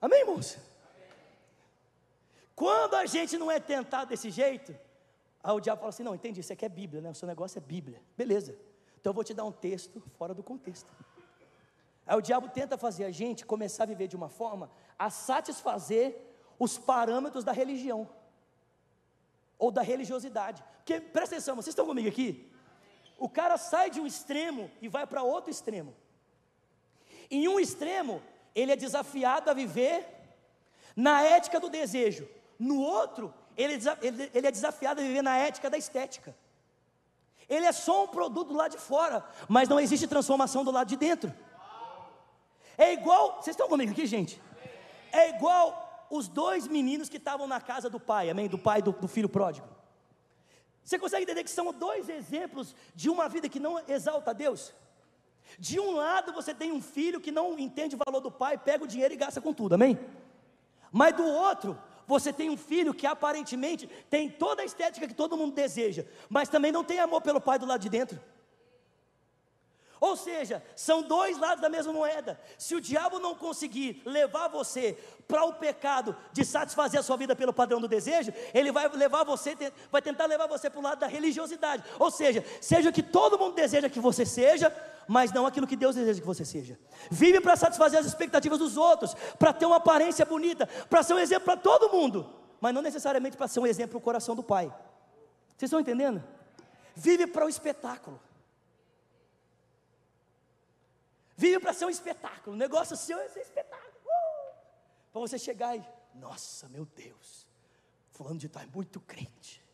[0.00, 0.58] Amém, irmãos?
[2.54, 4.74] Quando a gente não é tentado desse jeito,
[5.48, 7.10] Aí o diabo fala assim: não, entendi, isso aqui é Bíblia, né?
[7.10, 8.02] O seu negócio é Bíblia.
[8.14, 8.54] Beleza.
[9.00, 10.92] Então eu vou te dar um texto fora do contexto.
[12.06, 16.20] Aí o diabo tenta fazer a gente começar a viver de uma forma a satisfazer
[16.58, 18.06] os parâmetros da religião
[19.58, 20.62] ou da religiosidade.
[20.80, 22.52] Porque presta atenção, vocês estão comigo aqui?
[23.18, 25.96] O cara sai de um extremo e vai para outro extremo.
[27.30, 28.22] Em um extremo,
[28.54, 30.06] ele é desafiado a viver
[30.94, 32.28] na ética do desejo.
[32.58, 36.34] No outro, ele, ele, ele é desafiado a viver na ética da estética.
[37.48, 40.86] Ele é só um produto do lado de fora, mas não existe transformação do lado
[40.86, 41.34] de dentro.
[42.76, 44.40] É igual, vocês estão comigo aqui, gente?
[45.10, 48.48] É igual os dois meninos que estavam na casa do pai, amém?
[48.48, 49.66] Do pai do, do filho pródigo.
[50.84, 54.72] Você consegue entender que são dois exemplos de uma vida que não exalta a Deus?
[55.58, 58.84] De um lado você tem um filho que não entende o valor do pai, pega
[58.84, 59.98] o dinheiro e gasta com tudo, amém?
[60.92, 65.36] Mas do outro, você tem um filho que aparentemente tem toda a estética que todo
[65.36, 68.18] mundo deseja, mas também não tem amor pelo pai do lado de dentro.
[70.00, 72.40] Ou seja, são dois lados da mesma moeda.
[72.56, 77.34] Se o diabo não conseguir levar você para o pecado de satisfazer a sua vida
[77.34, 79.56] pelo padrão do desejo, ele vai levar você,
[79.90, 81.84] vai tentar levar você para o lado da religiosidade.
[81.98, 84.74] Ou seja, seja o que todo mundo deseja que você seja,
[85.06, 86.78] mas não aquilo que Deus deseja que você seja.
[87.10, 91.18] Vive para satisfazer as expectativas dos outros, para ter uma aparência bonita, para ser um
[91.18, 92.30] exemplo para todo mundo,
[92.60, 94.72] mas não necessariamente para ser um exemplo para o coração do Pai.
[95.56, 96.22] Vocês estão entendendo?
[96.94, 98.20] Vive para o espetáculo.
[101.38, 102.56] Vive para ser um espetáculo.
[102.56, 103.94] O negócio seu é ser espetáculo.
[104.04, 104.54] Uh!
[105.12, 107.46] Para você chegar e, nossa, meu Deus,
[108.10, 109.64] fulano de tal é muito crente.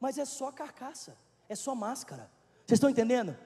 [0.00, 1.14] Mas é só carcaça,
[1.46, 2.30] é só máscara.
[2.66, 3.36] Vocês estão entendendo?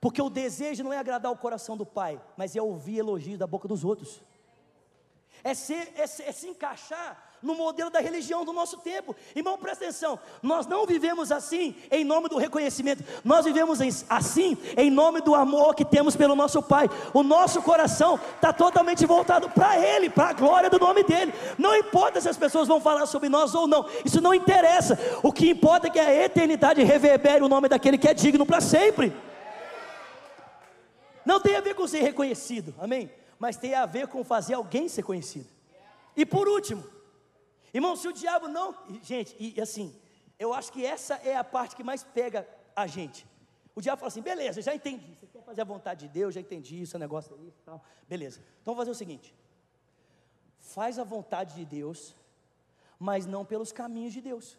[0.00, 3.46] Porque o desejo não é agradar o coração do pai, mas é ouvir elogios da
[3.46, 4.20] boca dos outros.
[5.44, 9.14] É, ser, é, é se encaixar no modelo da religião do nosso tempo.
[9.34, 14.90] Irmão, presta atenção: nós não vivemos assim em nome do reconhecimento, nós vivemos assim em
[14.90, 16.88] nome do amor que temos pelo nosso Pai.
[17.14, 21.32] O nosso coração está totalmente voltado para Ele, para a glória do nome dEle.
[21.56, 24.98] Não importa se as pessoas vão falar sobre nós ou não, isso não interessa.
[25.22, 28.60] O que importa é que a eternidade reverbere o nome daquele que é digno para
[28.60, 29.12] sempre.
[31.24, 33.10] Não tem a ver com ser reconhecido, amém?
[33.38, 35.46] Mas tem a ver com fazer alguém ser conhecido.
[36.16, 36.82] E por último,
[37.72, 38.74] Irmão, se o diabo não.
[39.02, 39.94] Gente, e assim,
[40.38, 43.26] eu acho que essa é a parte que mais pega a gente.
[43.74, 45.14] O diabo fala assim: beleza, já entendi.
[45.14, 47.82] Você quer fazer a vontade de Deus, já entendi isso, negócio é isso tal.
[48.08, 48.40] Beleza.
[48.60, 49.34] Então vamos fazer o seguinte:
[50.58, 52.14] faz a vontade de Deus,
[52.98, 54.58] mas não pelos caminhos de Deus.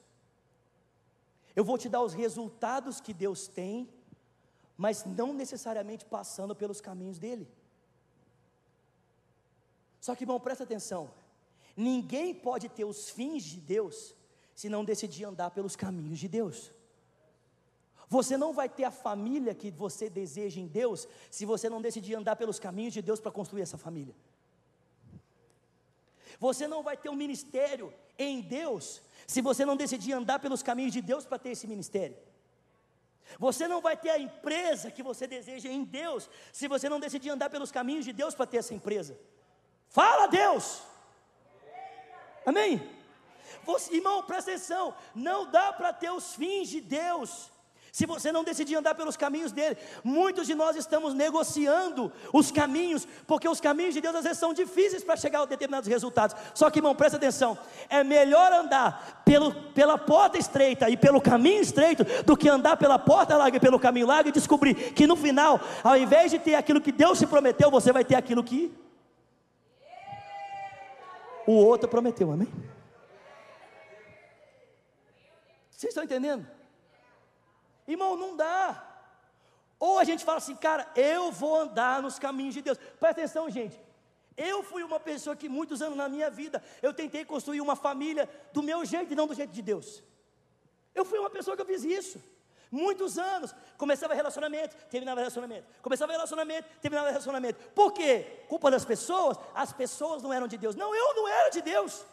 [1.56, 3.90] Eu vou te dar os resultados que Deus tem,
[4.78, 7.46] mas não necessariamente passando pelos caminhos dele.
[10.00, 11.12] Só que, irmão, presta atenção:
[11.76, 14.16] ninguém pode ter os fins de Deus
[14.56, 16.72] se não decidir andar pelos caminhos de Deus.
[18.10, 22.16] Você não vai ter a família que você deseja em Deus se você não decidir
[22.16, 24.16] andar pelos caminhos de Deus para construir essa família.
[26.40, 30.94] Você não vai ter um ministério em Deus se você não decidir andar pelos caminhos
[30.94, 32.18] de Deus para ter esse ministério.
[33.38, 37.30] Você não vai ter a empresa que você deseja em Deus se você não decidir
[37.30, 39.20] andar pelos caminhos de Deus para ter essa empresa.
[39.88, 40.82] Fala Deus!
[42.46, 42.82] Amém?
[43.64, 47.52] Você, irmão, presta atenção: não dá para ter os fins de Deus
[47.92, 53.08] se você não decidir andar pelos caminhos dele, muitos de nós estamos negociando os caminhos,
[53.26, 56.36] porque os caminhos de Deus às vezes são difíceis para chegar a determinados resultados.
[56.54, 57.58] Só que, irmão, presta atenção:
[57.90, 63.00] é melhor andar pelo, pela porta estreita e pelo caminho estreito do que andar pela
[63.00, 66.56] porta larga e pelo caminho largo e descobrir que no final, ao invés de ter
[66.56, 68.72] aquilo que Deus te prometeu, você vai ter aquilo que
[71.50, 72.48] o outro prometeu, amém?
[75.72, 76.48] Vocês estão entendendo?
[77.88, 78.86] Irmão, não dá.
[79.80, 82.78] Ou a gente fala assim, cara, eu vou andar nos caminhos de Deus.
[82.78, 83.80] Presta atenção, gente.
[84.36, 88.30] Eu fui uma pessoa que muitos anos na minha vida eu tentei construir uma família
[88.54, 90.04] do meu jeito e não do jeito de Deus.
[90.94, 92.22] Eu fui uma pessoa que eu fiz isso.
[92.72, 97.60] Muitos anos, começava relacionamento, terminava relacionamento, começava relacionamento, terminava relacionamento.
[97.74, 98.44] Por quê?
[98.48, 99.38] Culpa das pessoas?
[99.56, 100.76] As pessoas não eram de Deus.
[100.76, 102.06] Não, eu não era de Deus.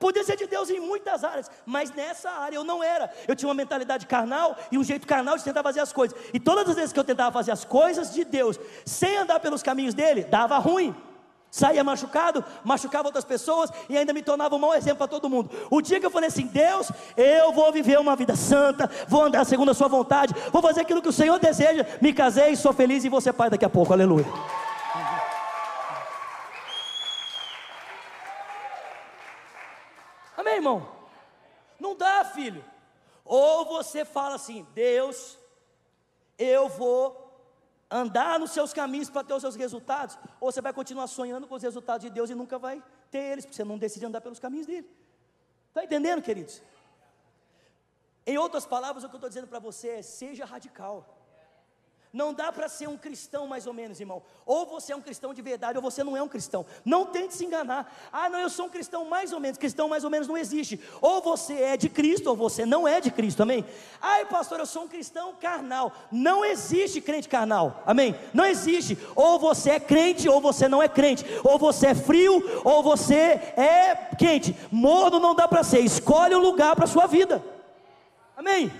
[0.00, 3.08] Podia ser de Deus em muitas áreas, mas nessa área eu não era.
[3.28, 6.18] Eu tinha uma mentalidade carnal e um jeito carnal de tentar fazer as coisas.
[6.34, 9.62] E todas as vezes que eu tentava fazer as coisas de Deus, sem andar pelos
[9.62, 10.92] caminhos dele, dava ruim.
[11.54, 15.50] Saía machucado, machucava outras pessoas e ainda me tornava um mau exemplo para todo mundo.
[15.70, 19.44] O dia que eu falei assim: Deus, eu vou viver uma vida santa, vou andar
[19.44, 23.04] segundo a Sua vontade, vou fazer aquilo que o Senhor deseja, me casei, sou feliz
[23.04, 24.24] e vou ser pai daqui a pouco, aleluia.
[30.38, 30.88] Amém, irmão?
[31.78, 32.64] Não dá, filho.
[33.26, 35.36] Ou você fala assim: Deus,
[36.38, 37.21] eu vou
[37.92, 41.54] andar nos seus caminhos para ter os seus resultados, ou você vai continuar sonhando com
[41.54, 44.38] os resultados de Deus e nunca vai ter eles, porque você não decide andar pelos
[44.38, 44.88] caminhos dele.
[45.68, 46.62] Está entendendo, queridos?
[48.26, 51.21] Em outras palavras, o que eu estou dizendo para você é: seja radical.
[52.12, 54.22] Não dá para ser um cristão mais ou menos, irmão.
[54.44, 56.66] Ou você é um cristão de verdade, ou você não é um cristão.
[56.84, 57.90] Não tente se enganar.
[58.12, 59.56] Ah, não, eu sou um cristão mais ou menos.
[59.56, 60.78] Cristão mais ou menos não existe.
[61.00, 63.64] Ou você é de Cristo, ou você não é de Cristo, amém?
[63.98, 65.90] Ai, pastor, eu sou um cristão carnal.
[66.12, 68.14] Não existe crente carnal, amém?
[68.34, 68.98] Não existe.
[69.16, 71.24] Ou você é crente, ou você não é crente.
[71.42, 74.54] Ou você é frio, ou você é quente.
[74.70, 75.80] Morno não dá para ser.
[75.80, 77.42] Escolhe o um lugar para sua vida,
[78.36, 78.70] amém?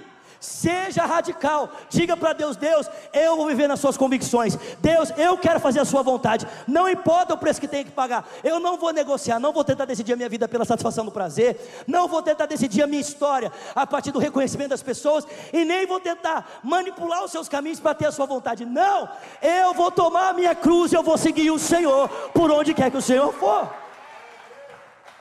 [0.42, 1.70] Seja radical.
[1.88, 4.56] Diga para Deus: Deus, eu vou viver nas suas convicções.
[4.80, 6.48] Deus, eu quero fazer a sua vontade.
[6.66, 8.28] Não importa o preço que tenha que pagar.
[8.42, 11.84] Eu não vou negociar, não vou tentar decidir a minha vida pela satisfação do prazer.
[11.86, 15.24] Não vou tentar decidir a minha história a partir do reconhecimento das pessoas.
[15.52, 18.66] E nem vou tentar manipular os seus caminhos para ter a sua vontade.
[18.66, 19.08] Não,
[19.40, 22.90] eu vou tomar a minha cruz e eu vou seguir o Senhor por onde quer
[22.90, 23.72] que o Senhor for.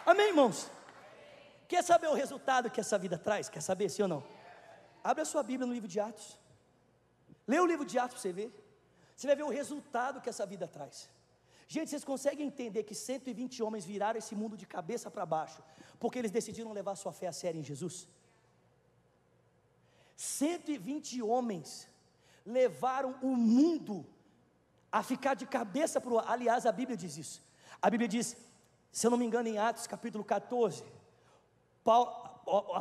[0.03, 0.65] Amém, irmãos?
[1.67, 3.49] Quer saber o resultado que essa vida traz?
[3.49, 4.40] Quer saber sim ou não?
[5.03, 6.37] Abre a sua Bíblia no livro de Atos.
[7.47, 8.49] Lê o livro de Atos para você ver.
[9.15, 11.09] Você vai ver o resultado que essa vida traz.
[11.67, 15.61] Gente, vocês conseguem entender que 120 homens viraram esse mundo de cabeça para baixo,
[15.99, 18.07] porque eles decidiram levar sua fé a sério em Jesus?
[20.17, 21.87] 120 homens
[22.45, 24.05] levaram o mundo
[24.91, 26.19] a ficar de cabeça para o.
[26.19, 27.41] Aliás, a Bíblia diz isso.
[27.81, 28.35] A Bíblia diz,
[28.91, 30.83] se eu não me engano, em Atos capítulo 14,
[31.83, 32.12] Paulo,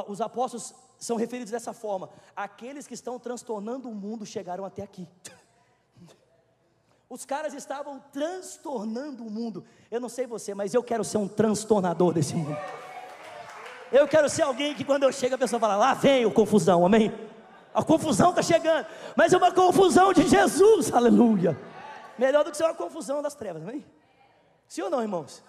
[0.08, 5.08] os apóstolos são referidos dessa forma: aqueles que estão transtornando o mundo chegaram até aqui.
[7.08, 9.64] Os caras estavam transtornando o mundo.
[9.90, 12.56] Eu não sei você, mas eu quero ser um transtornador desse mundo.
[13.90, 16.84] Eu quero ser alguém que quando eu chego a pessoa fala: lá vem o confusão,
[16.86, 17.12] amém?
[17.72, 18.86] A confusão está chegando,
[19.16, 21.58] mas é uma confusão de Jesus, aleluia.
[22.18, 23.84] Melhor do que ser uma confusão das trevas, amém?
[24.68, 25.42] Sim ou não, irmãos?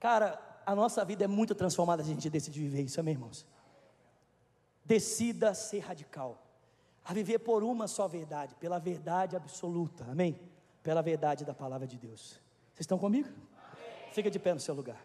[0.00, 3.46] Cara, a nossa vida é muito transformada se a gente decide viver isso, amém, irmãos?
[4.84, 6.42] Decida ser radical,
[7.04, 10.38] a viver por uma só verdade, pela verdade absoluta, amém?
[10.82, 12.40] Pela verdade da palavra de Deus.
[12.72, 13.28] Vocês estão comigo?
[13.28, 14.12] Amém.
[14.12, 15.00] Fica de pé no seu lugar.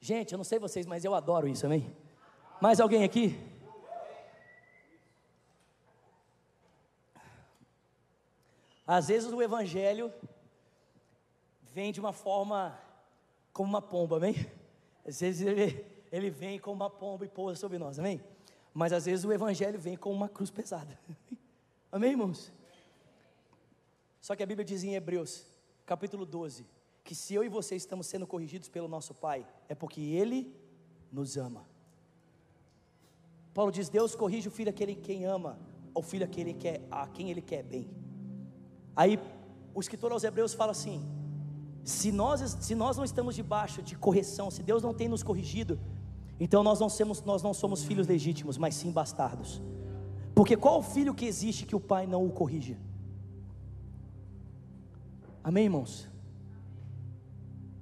[0.00, 1.94] Gente, eu não sei vocês, mas eu adoro isso, amém?
[2.60, 3.38] Mais alguém aqui?
[8.86, 10.12] Às vezes o evangelho
[11.72, 12.78] vem de uma forma
[13.52, 14.34] como uma pomba, amém?
[15.06, 18.20] Às vezes ele, ele vem como uma pomba e pousa sobre nós, amém?
[18.74, 20.98] Mas às vezes o evangelho vem com uma cruz pesada.
[21.90, 22.50] Amém, irmãos?
[24.18, 25.44] Só que a Bíblia diz em Hebreus,
[25.84, 26.66] capítulo 12,
[27.04, 30.56] que se eu e você estamos sendo corrigidos pelo nosso Pai, é porque Ele
[31.12, 31.66] nos ama.
[33.52, 35.58] Paulo diz: Deus corrige o filho aquele quem ama,
[35.94, 37.90] o filho aquele que quer, a quem ele quer bem.
[38.96, 39.18] Aí
[39.74, 41.06] o escritor aos Hebreus fala assim:
[41.84, 45.78] se nós, se nós não estamos debaixo de correção, se Deus não tem nos corrigido,
[46.38, 49.60] então nós não, somos, nós não somos filhos legítimos, mas sim bastardos.
[50.34, 52.76] Porque qual filho que existe que o pai não o corrija?
[55.44, 56.08] Amém, irmãos?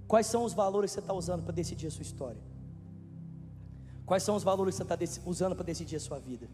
[0.09, 2.41] Quais são os valores que você está usando para decidir a sua história?
[4.07, 6.49] Quais são os valores que você está usando para decidir a sua vida?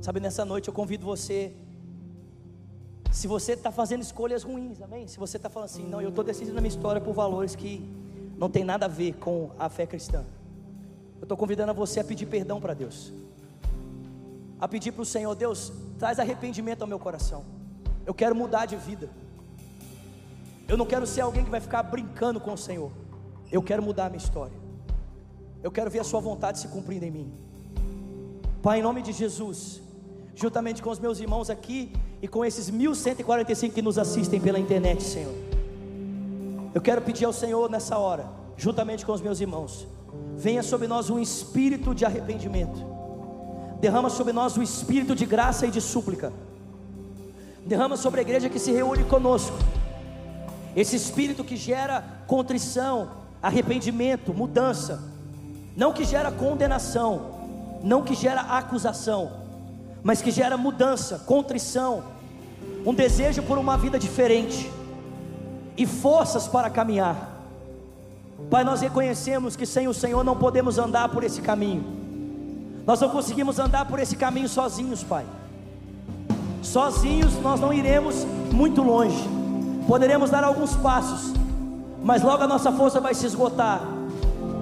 [0.00, 1.54] Sabe, nessa noite eu convido você.
[3.12, 5.06] Se você está fazendo escolhas ruins, amém?
[5.06, 7.88] Se você está falando assim, não, eu estou decidindo a minha história por valores que
[8.36, 10.24] não tem nada a ver com a fé cristã.
[11.18, 13.12] Eu estou convidando você a pedir perdão para Deus
[14.60, 17.44] a pedir para o Senhor: Deus, traz arrependimento ao meu coração.
[18.04, 19.08] Eu quero mudar de vida.
[20.68, 22.92] Eu não quero ser alguém que vai ficar brincando com o Senhor.
[23.50, 24.56] Eu quero mudar a minha história.
[25.62, 27.32] Eu quero ver a Sua vontade se cumprindo em mim.
[28.62, 29.80] Pai, em nome de Jesus,
[30.34, 31.92] juntamente com os meus irmãos aqui
[32.22, 35.34] e com esses 1145 que nos assistem pela internet, Senhor.
[36.74, 39.86] Eu quero pedir ao Senhor nessa hora, juntamente com os meus irmãos,
[40.36, 42.84] venha sobre nós um espírito de arrependimento.
[43.80, 46.32] Derrama sobre nós o espírito de graça e de súplica,
[47.64, 49.56] derrama sobre a igreja que se reúne conosco,
[50.76, 53.10] esse espírito que gera contrição,
[53.42, 55.02] arrependimento, mudança,
[55.76, 57.40] não que gera condenação,
[57.82, 59.39] não que gera acusação,
[60.02, 62.02] mas que gera mudança, contrição,
[62.84, 64.70] um desejo por uma vida diferente
[65.76, 67.40] e forças para caminhar.
[68.48, 71.84] Pai, nós reconhecemos que sem o Senhor não podemos andar por esse caminho.
[72.86, 75.24] Nós não conseguimos andar por esse caminho sozinhos, Pai.
[76.62, 79.28] Sozinhos nós não iremos muito longe.
[79.86, 81.32] Poderemos dar alguns passos,
[82.02, 83.82] mas logo a nossa força vai se esgotar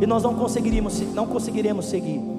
[0.01, 2.38] e nós não conseguiremos, não conseguiremos seguir.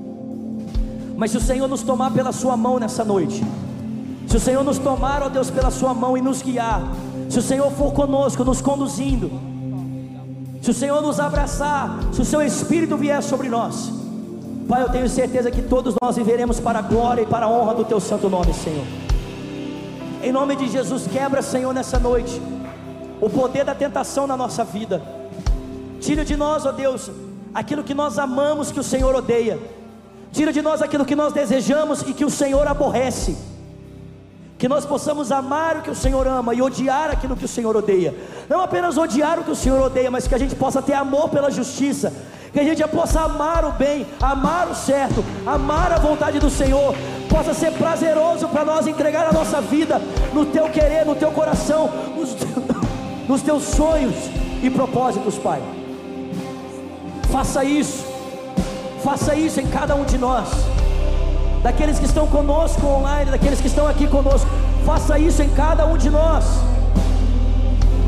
[1.20, 3.44] Mas se o Senhor nos tomar pela sua mão nessa noite,
[4.26, 6.82] se o Senhor nos tomar, ó Deus, pela sua mão e nos guiar,
[7.30, 9.30] se o Senhor for conosco, nos conduzindo,
[10.62, 13.92] se o Senhor nos abraçar, se o seu Espírito vier sobre nós,
[14.66, 17.74] Pai, eu tenho certeza que todos nós viveremos para a glória e para a honra
[17.74, 18.86] do Teu santo nome, Senhor.
[20.24, 22.42] Em nome de Jesus, quebra, Senhor, nessa noite,
[23.20, 25.02] o poder da tentação na nossa vida.
[26.00, 27.12] Tira de nós, ó Deus,
[27.54, 29.60] aquilo que nós amamos que o Senhor odeia.
[30.32, 33.38] Tira de nós aquilo que nós desejamos e que o Senhor aborrece.
[34.58, 37.76] Que nós possamos amar o que o Senhor ama e odiar aquilo que o Senhor
[37.76, 38.14] odeia.
[38.50, 41.30] Não apenas odiar o que o Senhor odeia, mas que a gente possa ter amor
[41.30, 42.12] pela justiça,
[42.52, 46.94] que a gente possa amar o bem, amar o certo, amar a vontade do Senhor,
[47.30, 50.02] possa ser prazeroso para nós entregar a nossa vida
[50.34, 52.36] no teu querer, no teu coração, nos,
[53.28, 54.16] nos teus sonhos
[54.62, 55.62] e propósitos, Pai.
[57.32, 58.09] Faça isso,
[59.04, 60.50] faça isso em cada um de nós,
[61.64, 64.50] daqueles que estão conosco online, daqueles que estão aqui conosco,
[64.86, 66.45] faça isso em cada um de nós.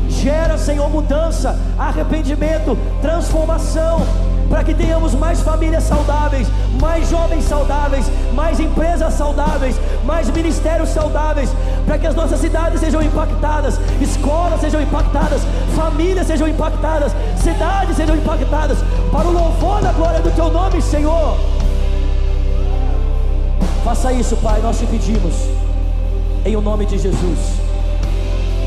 [0.08, 4.00] Gera, Senhor, mudança, arrependimento, transformação
[4.48, 6.48] para que tenhamos mais famílias saudáveis,
[6.80, 11.50] mais jovens saudáveis, mais empresas saudáveis, mais ministérios saudáveis,
[11.86, 15.42] para que as nossas cidades sejam impactadas, escolas sejam impactadas,
[15.74, 18.78] famílias sejam impactadas, cidades sejam impactadas,
[19.10, 21.36] para o louvor da glória do Teu nome, Senhor.
[23.84, 25.34] Faça isso, Pai, nós te pedimos,
[26.44, 27.60] em o nome de Jesus.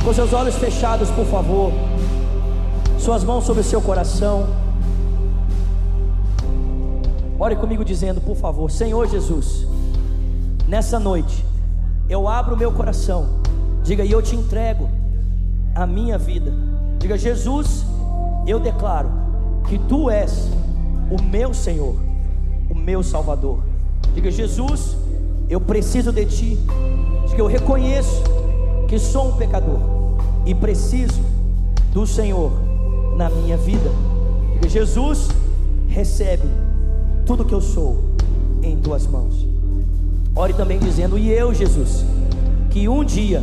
[0.04, 1.72] Com seus olhos fechados, por favor,
[3.00, 4.65] suas mãos sobre o seu coração.
[7.46, 9.68] Ore comigo dizendo, por favor, Senhor Jesus,
[10.68, 11.46] nessa noite,
[12.10, 13.40] eu abro o meu coração,
[13.84, 14.90] diga, e eu te entrego
[15.76, 16.52] a minha vida.
[16.98, 17.86] Diga, Jesus,
[18.48, 19.12] eu declaro
[19.68, 20.50] que tu és
[21.12, 21.96] o meu Senhor,
[22.68, 23.60] o meu Salvador.
[24.16, 24.98] Diga, Jesus,
[25.48, 26.60] eu preciso de ti.
[27.28, 28.24] Diga, eu reconheço
[28.88, 29.80] que sou um pecador
[30.48, 31.22] e preciso
[31.94, 32.52] do Senhor
[33.16, 33.92] na minha vida.
[34.56, 35.30] Diga, Jesus,
[35.88, 36.65] recebe
[37.26, 38.04] tudo que eu sou
[38.62, 39.46] em tuas mãos.
[40.36, 42.06] Ore também dizendo: E eu, Jesus,
[42.70, 43.42] que um dia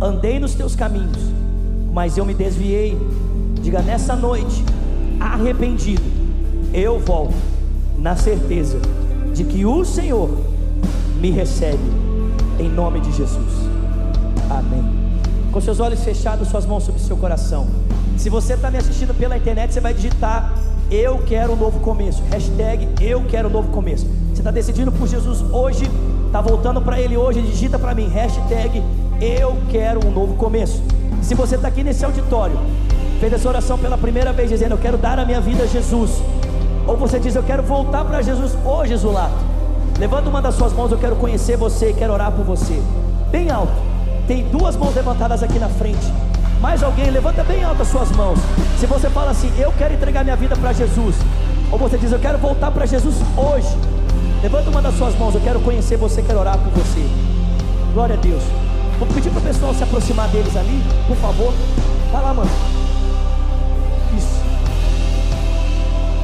[0.00, 1.18] andei nos teus caminhos,
[1.92, 2.96] mas eu me desviei.
[3.62, 4.64] Diga nessa noite,
[5.18, 6.02] arrependido,
[6.72, 7.34] eu volto
[7.98, 8.78] na certeza
[9.34, 10.30] de que o Senhor
[11.20, 11.82] me recebe,
[12.58, 13.52] em nome de Jesus.
[14.50, 14.84] Amém.
[15.50, 17.66] Com seus olhos fechados, suas mãos sobre seu coração.
[18.16, 20.52] Se você está me assistindo pela internet, você vai digitar
[20.90, 22.22] Eu quero um novo começo.
[22.30, 24.06] Hashtag Eu quero um novo começo.
[24.30, 25.90] Você está decidindo por Jesus hoje,
[26.26, 28.08] está voltando para Ele hoje, digita para mim.
[28.08, 28.82] Hashtag
[29.20, 30.80] Eu quero um novo começo.
[31.22, 32.56] Se você está aqui nesse auditório,
[33.18, 36.22] fez essa oração pela primeira vez, dizendo: Eu quero dar a minha vida a Jesus.
[36.86, 39.34] Ou você diz: Eu quero voltar para Jesus hoje, Zulato.
[39.98, 42.80] Levanta uma das suas mãos, eu quero conhecer você e quero orar por você.
[43.30, 43.72] Bem alto.
[44.28, 46.25] Tem duas mãos levantadas aqui na frente.
[46.66, 48.40] Mais alguém, levanta bem alto as suas mãos.
[48.80, 51.14] Se você fala assim, eu quero entregar minha vida para Jesus.
[51.70, 53.68] Ou você diz, eu quero voltar para Jesus hoje.
[54.42, 57.06] Levanta uma das suas mãos, eu quero conhecer você, quero orar por você.
[57.94, 58.42] Glória a Deus.
[58.98, 61.54] Vou pedir para o pessoal se aproximar deles ali, por favor.
[62.10, 62.50] Vai lá, mano.
[64.18, 64.42] Isso.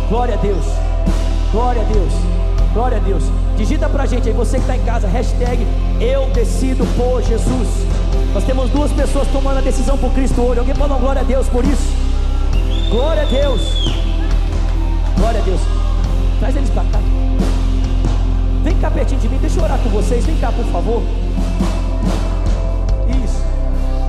[0.09, 0.64] Glória a Deus.
[1.53, 2.12] Glória a Deus.
[2.74, 3.22] Glória a Deus.
[3.57, 5.64] Digita pra gente aí, você que está em casa, hashtag
[6.01, 7.91] eu decido por Jesus.
[8.35, 10.61] Nós temos duas pessoas tomando a decisão por Cristo hoje.
[10.61, 11.93] Alguém pode dar glória a Deus por isso?
[12.91, 13.61] Glória a Deus.
[15.19, 15.61] Glória a Deus.
[16.41, 16.99] Traz eles para cá.
[18.63, 20.25] Vem cá pertinho de mim, deixa eu orar com vocês.
[20.25, 21.03] Vem cá, por favor.
[23.25, 23.43] Isso.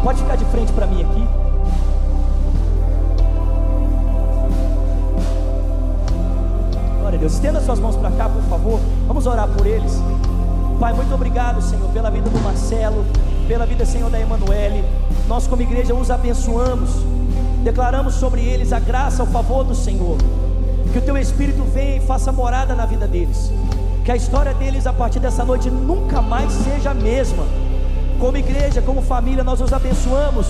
[0.04, 1.28] Pode ficar de frente para mim aqui.
[6.99, 7.34] Glória a Deus.
[7.34, 8.80] Estenda suas mãos para cá, por favor.
[9.08, 10.01] Vamos orar por eles.
[10.80, 13.06] Pai, muito obrigado, Senhor, pela vida do Marcelo,
[13.47, 14.83] pela vida, Senhor, da Emanuele.
[15.27, 16.89] Nós, como igreja, os abençoamos.
[17.63, 20.17] Declaramos sobre eles a graça, o favor do Senhor.
[20.91, 23.51] Que o teu Espírito venha e faça morada na vida deles.
[24.03, 27.43] Que a história deles a partir dessa noite nunca mais seja a mesma.
[28.19, 30.47] Como igreja, como família, nós os abençoamos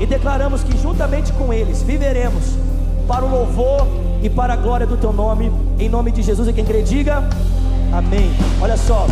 [0.00, 2.56] e declaramos que juntamente com eles viveremos
[3.06, 3.86] para o louvor
[4.22, 6.48] e para a glória do teu nome, em nome de Jesus.
[6.48, 7.22] E quem crê, diga
[7.92, 8.30] amém.
[8.60, 9.06] Olha só,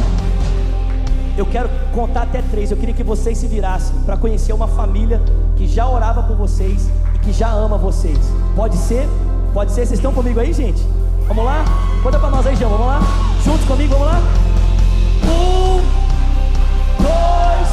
[1.37, 2.71] eu quero contar até três.
[2.71, 5.21] Eu queria que vocês se virassem para conhecer uma família
[5.57, 8.19] que já orava por vocês e que já ama vocês.
[8.55, 9.09] Pode ser?
[9.53, 9.87] Pode ser?
[9.87, 10.83] Vocês estão comigo aí, gente?
[11.27, 11.65] Vamos lá?
[12.03, 12.71] Conta para nós aí, João.
[12.73, 13.01] Vamos lá?
[13.45, 14.21] Juntos comigo, vamos lá?
[15.25, 15.81] Um,
[17.03, 17.69] dois,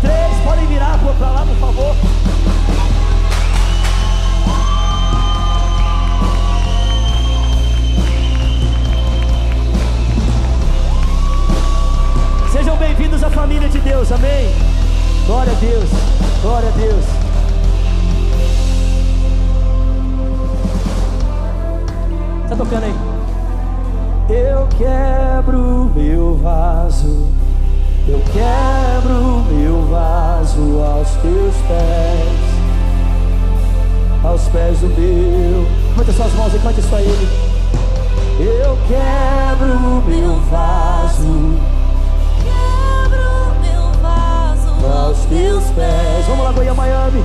[0.00, 0.44] três.
[0.44, 1.94] Podem virar para lá, por favor.
[12.54, 14.54] Sejam bem-vindos à família de Deus, amém?
[15.26, 15.90] Glória a Deus,
[16.40, 17.04] glória a Deus.
[22.44, 22.94] Está tocando aí?
[24.30, 27.28] Eu quebro meu vaso,
[28.06, 32.38] eu quebro meu vaso aos teus pés,
[34.22, 35.66] aos pés do meu.
[35.88, 37.28] Levanta suas mãos e cante isso a Ele.
[38.38, 41.73] Eu quebro meu vaso.
[44.94, 46.26] Aos teus pés.
[46.26, 47.24] Vamos lá, Goiânia, Miami.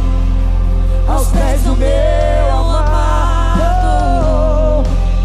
[1.08, 3.20] Aos pés do meu amado.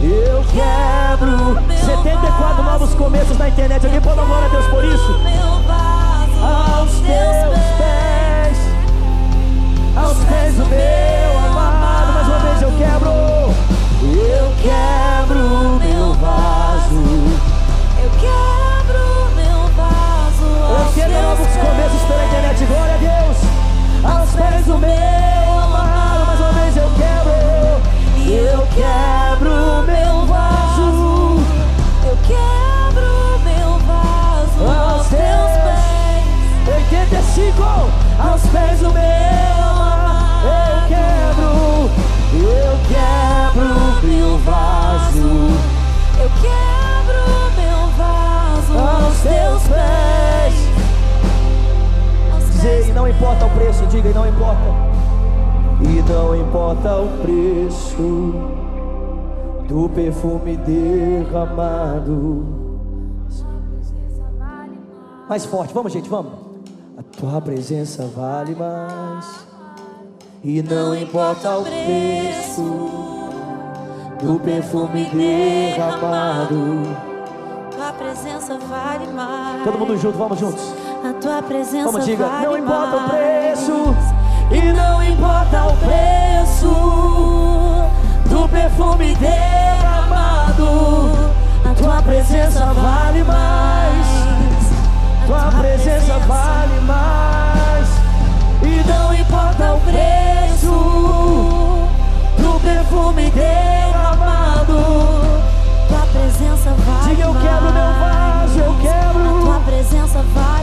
[0.03, 3.85] Eu quebro 74 novos começos na internet.
[3.85, 5.21] Alguém pode dar glória a Deus por isso?
[6.43, 8.59] Aos teus pés.
[9.97, 12.13] Aos pés do meu amado.
[12.13, 13.11] Mais uma vez eu quebro.
[14.03, 17.03] Eu quebro meu vaso.
[18.03, 18.64] Eu quebro
[20.95, 22.65] quebro novos começos pela internet.
[22.65, 23.37] Glória a Deus.
[24.05, 26.27] Aos pés do meu amado.
[26.27, 27.35] Mais uma vez eu quebro.
[28.27, 31.41] Eu quebro meu vaso.
[32.05, 36.77] Eu quebro meu vaso aos teus pés.
[36.91, 37.63] 85
[38.19, 39.03] aos pés do meu
[39.63, 40.47] amado.
[40.47, 41.24] Eu quebro.
[52.95, 54.63] Não importa o preço, diga, e não importa.
[55.83, 58.35] E não importa o preço
[59.69, 62.47] do perfume derramado.
[65.29, 66.33] Mais forte, vamos, gente, vamos.
[66.97, 69.45] A tua presença vale mais.
[70.43, 72.63] E não importa o preço
[74.23, 76.83] do perfume derramado.
[77.75, 79.65] Tua presença vale mais.
[79.65, 80.84] Todo mundo junto, vamos juntos.
[81.05, 83.97] A tua presença Como diga, vale não importa mais, o preço
[84.51, 86.71] e não importa o preço
[88.25, 90.65] do perfume derramado.
[91.63, 94.07] A tua presença vale mais.
[95.23, 97.87] A tua, presença, vale mais.
[98.63, 100.73] E não importa o preço
[102.39, 104.73] do perfume derramado.
[105.87, 109.29] Tua presença vale Diga, eu quebro meu vaso, eu quebro.
[109.29, 110.54] A tua presença vale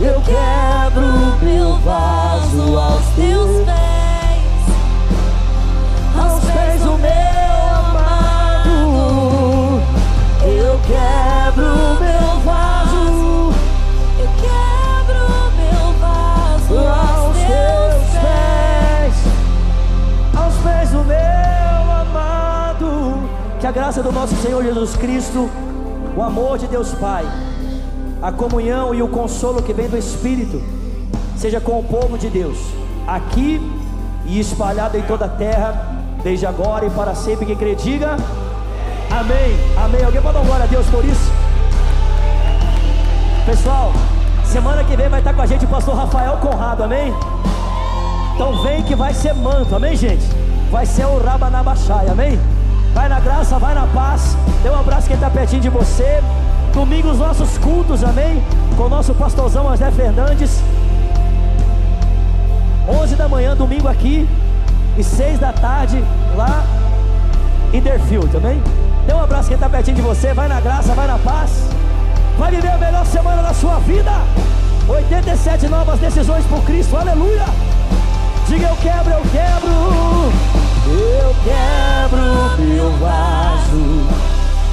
[0.00, 1.10] eu quebro
[1.42, 3.71] meu vaso aos teus pés.
[23.72, 25.48] Graça do nosso Senhor Jesus Cristo,
[26.14, 27.24] o amor de Deus Pai,
[28.20, 30.62] a comunhão e o consolo que vem do Espírito,
[31.38, 32.58] seja com o povo de Deus,
[33.06, 33.60] aqui
[34.26, 37.46] e espalhado em toda a terra, desde agora e para sempre.
[37.46, 38.16] Quem crê, diga
[39.10, 39.56] amém.
[39.76, 40.04] Amém.
[40.04, 41.32] Alguém pode dar glória a Deus por isso?
[43.46, 43.92] Pessoal,
[44.44, 47.12] semana que vem vai estar com a gente o pastor Rafael Conrado, amém?
[48.34, 50.24] Então vem que vai ser manto, amém, gente?
[50.70, 52.38] Vai ser o Rabanabachai, amém?
[52.94, 54.36] Vai na graça, vai na paz.
[54.62, 56.22] Dê um abraço quem está pertinho de você.
[56.72, 58.42] Domingo os nossos cultos, amém?
[58.76, 60.62] Com o nosso pastorzão José Fernandes.
[62.88, 64.28] 11 da manhã, domingo aqui.
[64.96, 66.04] E 6 da tarde
[66.36, 66.64] lá
[67.72, 68.62] em Derfield, amém?
[69.06, 70.34] Dê um abraço quem está pertinho de você.
[70.34, 71.68] Vai na graça, vai na paz.
[72.38, 74.12] Vai viver a melhor semana da sua vida.
[74.88, 77.44] 87 novas decisões por Cristo, aleluia.
[78.48, 80.71] Diga eu quebro, eu quebro.
[80.84, 83.82] Eu quebro meu vaso.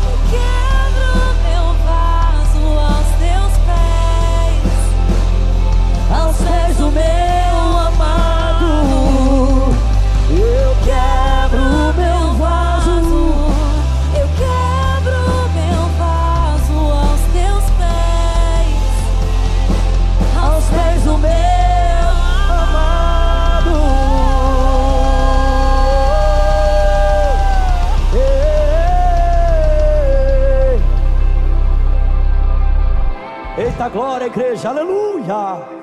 [0.05, 1.12] Eu quebro
[1.43, 4.74] meu vaso aos teus pés.
[6.12, 7.49] Aos pés do meu
[33.92, 35.79] glória, igreja, aleluia.